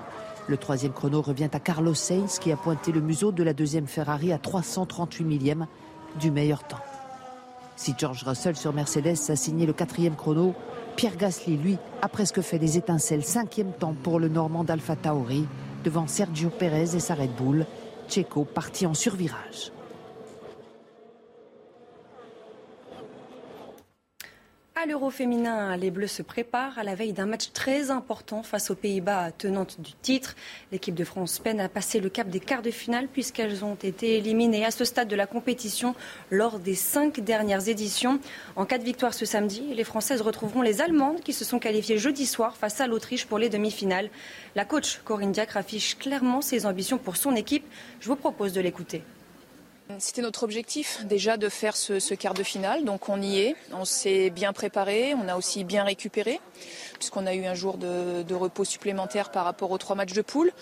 Le 0.48 0.57
troisième 0.57 0.92
chrono 0.92 1.22
revient 1.22 1.50
à 1.52 1.61
Carlos 1.61 1.94
Sainz 1.94 2.38
qui 2.38 2.50
a 2.50 2.57
pointé 2.57 2.90
le 2.92 3.00
museau 3.00 3.31
de 3.31 3.42
la 3.44 3.52
deuxième 3.52 3.87
Ferrari 3.87 4.33
à 4.33 4.38
338 4.38 5.24
millième 5.24 5.66
du 6.20 6.31
meilleur 6.31 6.62
temps. 6.64 6.81
Si 7.77 7.94
George 7.96 8.22
Russell 8.25 8.57
sur 8.57 8.72
Mercedes 8.72 9.16
a 9.29 9.37
signé 9.37 9.66
le 9.66 9.72
quatrième 9.72 10.14
chrono, 10.14 10.55
Pierre 10.96 11.16
Gasly, 11.16 11.57
lui, 11.57 11.79
a 12.03 12.09
presque 12.09 12.40
fait 12.40 12.59
des 12.59 12.79
étincelles. 12.79 13.25
Cinquième 13.25 13.72
temps 13.72 13.94
pour 14.03 14.20
le 14.20 14.29
Normand 14.29 14.64
d'Alpha 14.64 14.94
Tauri, 14.94 15.46
devant 15.85 16.07
Sergio 16.07 16.51
Perez 16.51 16.94
et 16.94 17.01
sa 17.01 17.14
Red 17.14 17.35
Bull. 17.35 17.66
Checo 18.09 18.44
parti 18.44 18.87
en 18.87 18.94
survirage. 18.94 19.72
À 24.83 24.87
l'Euro 24.87 25.11
féminin, 25.11 25.77
les 25.77 25.92
Bleus 25.92 26.09
se 26.09 26.23
préparent 26.23 26.77
à 26.77 26.83
la 26.83 26.97
veille 26.97 27.12
d'un 27.12 27.27
match 27.27 27.53
très 27.53 27.92
important 27.92 28.42
face 28.42 28.68
aux 28.68 28.75
Pays-Bas, 28.75 29.31
tenante 29.31 29.81
du 29.81 29.92
titre. 29.92 30.35
L'équipe 30.73 30.97
de 30.97 31.05
France 31.05 31.38
peine 31.38 31.61
à 31.61 31.68
passer 31.68 32.01
le 32.01 32.09
cap 32.09 32.29
des 32.29 32.40
quarts 32.40 32.62
de 32.62 32.73
finale 32.73 33.07
puisqu'elles 33.07 33.64
ont 33.64 33.77
été 33.77 34.16
éliminées 34.16 34.64
à 34.64 34.73
ce 34.73 34.85
stade 34.85 35.07
de 35.07 35.14
la 35.14 35.29
compétition 35.29 35.95
lors 36.33 36.59
des 36.59 36.75
cinq 36.75 37.21
dernières 37.21 37.68
éditions. 37.68 38.18
En 38.57 38.64
cas 38.64 38.79
de 38.79 38.83
victoire 38.83 39.14
ce 39.14 39.25
samedi, 39.25 39.62
les 39.73 39.85
Françaises 39.85 40.21
retrouveront 40.21 40.62
les 40.62 40.81
Allemandes 40.81 41.21
qui 41.21 41.33
se 41.33 41.45
sont 41.45 41.61
qualifiées 41.61 41.99
jeudi 41.99 42.27
soir 42.27 42.57
face 42.57 42.81
à 42.81 42.88
l'Autriche 42.88 43.27
pour 43.27 43.38
les 43.38 43.51
demi-finales. 43.51 44.11
La 44.57 44.64
coach 44.64 45.01
Corinne 45.05 45.31
Diacre 45.31 45.59
affiche 45.59 45.97
clairement 45.97 46.40
ses 46.40 46.66
ambitions 46.66 46.99
pour 46.99 47.16
son 47.16 47.37
équipe. 47.37 47.64
Je 48.01 48.09
vous 48.09 48.16
propose 48.16 48.53
de 48.53 48.61
l'écouter. 48.61 49.05
C'était 49.99 50.23
notre 50.23 50.42
objectif 50.42 51.05
déjà 51.05 51.37
de 51.37 51.49
faire 51.49 51.77
ce, 51.77 52.14
quart 52.14 52.35
de 52.35 52.42
finale, 52.42 52.85
donc 52.85 53.09
on 53.09 53.21
y 53.21 53.40
est, 53.40 53.57
on 53.73 53.85
s'est 53.85 54.31
bien 54.31 54.53
préparé, 54.53 55.14
on 55.14 55.29
a 55.29 55.37
aussi 55.37 55.64
bien 55.64 55.85
récupéré, 55.85 56.40
puisqu'on 56.95 57.27
a 57.27 57.35
eu 57.35 57.45
un 57.45 57.55
jour 57.55 57.77
de, 57.79 58.35
repos 58.35 58.64
supplémentaire 58.64 59.31
par 59.31 59.45
rapport 59.45 59.71
aux 59.71 59.79
trois 59.79 59.97
matchs 59.97 60.14
de 60.14 60.23
poule. 60.23 60.53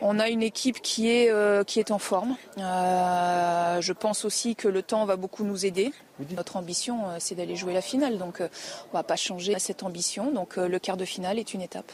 On 0.00 0.18
a 0.18 0.28
une 0.28 0.42
équipe 0.42 0.80
qui 0.80 1.10
est, 1.10 1.30
euh, 1.30 1.62
qui 1.62 1.78
est 1.78 1.92
en 1.92 1.98
forme. 1.98 2.36
Euh, 2.58 3.80
je 3.80 3.92
pense 3.92 4.24
aussi 4.24 4.56
que 4.56 4.66
le 4.66 4.82
temps 4.82 5.04
va 5.04 5.14
beaucoup 5.16 5.44
nous 5.44 5.64
aider. 5.64 5.92
Notre 6.34 6.56
ambition, 6.56 7.08
euh, 7.08 7.16
c'est 7.20 7.36
d'aller 7.36 7.54
jouer 7.54 7.72
la 7.72 7.82
finale, 7.82 8.18
donc 8.18 8.38
on 8.40 8.44
ne 8.44 8.92
va 8.92 9.04
pas 9.04 9.16
changer 9.16 9.56
cette 9.58 9.84
ambition. 9.84 10.32
Donc 10.32 10.56
le 10.56 10.78
quart 10.78 10.96
de 10.96 11.04
finale 11.04 11.38
est 11.38 11.54
une 11.54 11.62
étape. 11.62 11.92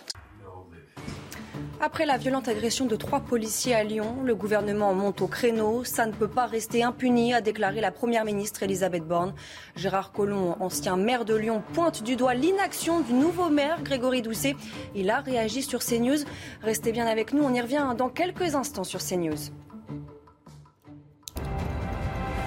Après 1.80 2.06
la 2.06 2.16
violente 2.16 2.48
agression 2.48 2.86
de 2.86 2.96
trois 2.96 3.20
policiers 3.20 3.74
à 3.74 3.84
Lyon, 3.84 4.16
le 4.24 4.34
gouvernement 4.34 4.94
monte 4.94 5.22
au 5.22 5.28
créneau. 5.28 5.84
Ça 5.84 6.06
ne 6.06 6.12
peut 6.12 6.26
pas 6.26 6.46
rester 6.46 6.82
impuni, 6.82 7.32
a 7.32 7.40
déclaré 7.40 7.80
la 7.80 7.92
première 7.92 8.24
ministre 8.24 8.64
Elisabeth 8.64 9.06
Borne. 9.06 9.32
Gérard 9.76 10.10
Collomb, 10.10 10.56
ancien 10.58 10.96
maire 10.96 11.24
de 11.24 11.36
Lyon, 11.36 11.62
pointe 11.74 12.02
du 12.02 12.16
doigt 12.16 12.34
l'inaction 12.34 13.00
du 13.00 13.12
nouveau 13.12 13.48
maire 13.48 13.80
Grégory 13.84 14.22
Doucet. 14.22 14.56
Il 14.96 15.08
a 15.08 15.20
réagi 15.20 15.62
sur 15.62 15.78
CNews. 15.78 16.24
Restez 16.62 16.90
bien 16.90 17.06
avec 17.06 17.32
nous, 17.32 17.44
on 17.44 17.54
y 17.54 17.60
revient 17.60 17.94
dans 17.96 18.08
quelques 18.08 18.56
instants 18.56 18.84
sur 18.84 19.00
CNews. 19.00 19.52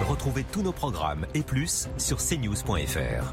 Retrouvez 0.06 0.44
tous 0.44 0.60
nos 0.60 0.72
programmes 0.72 1.26
et 1.32 1.42
plus 1.42 1.88
sur 1.96 2.18
cnews.fr. 2.18 3.32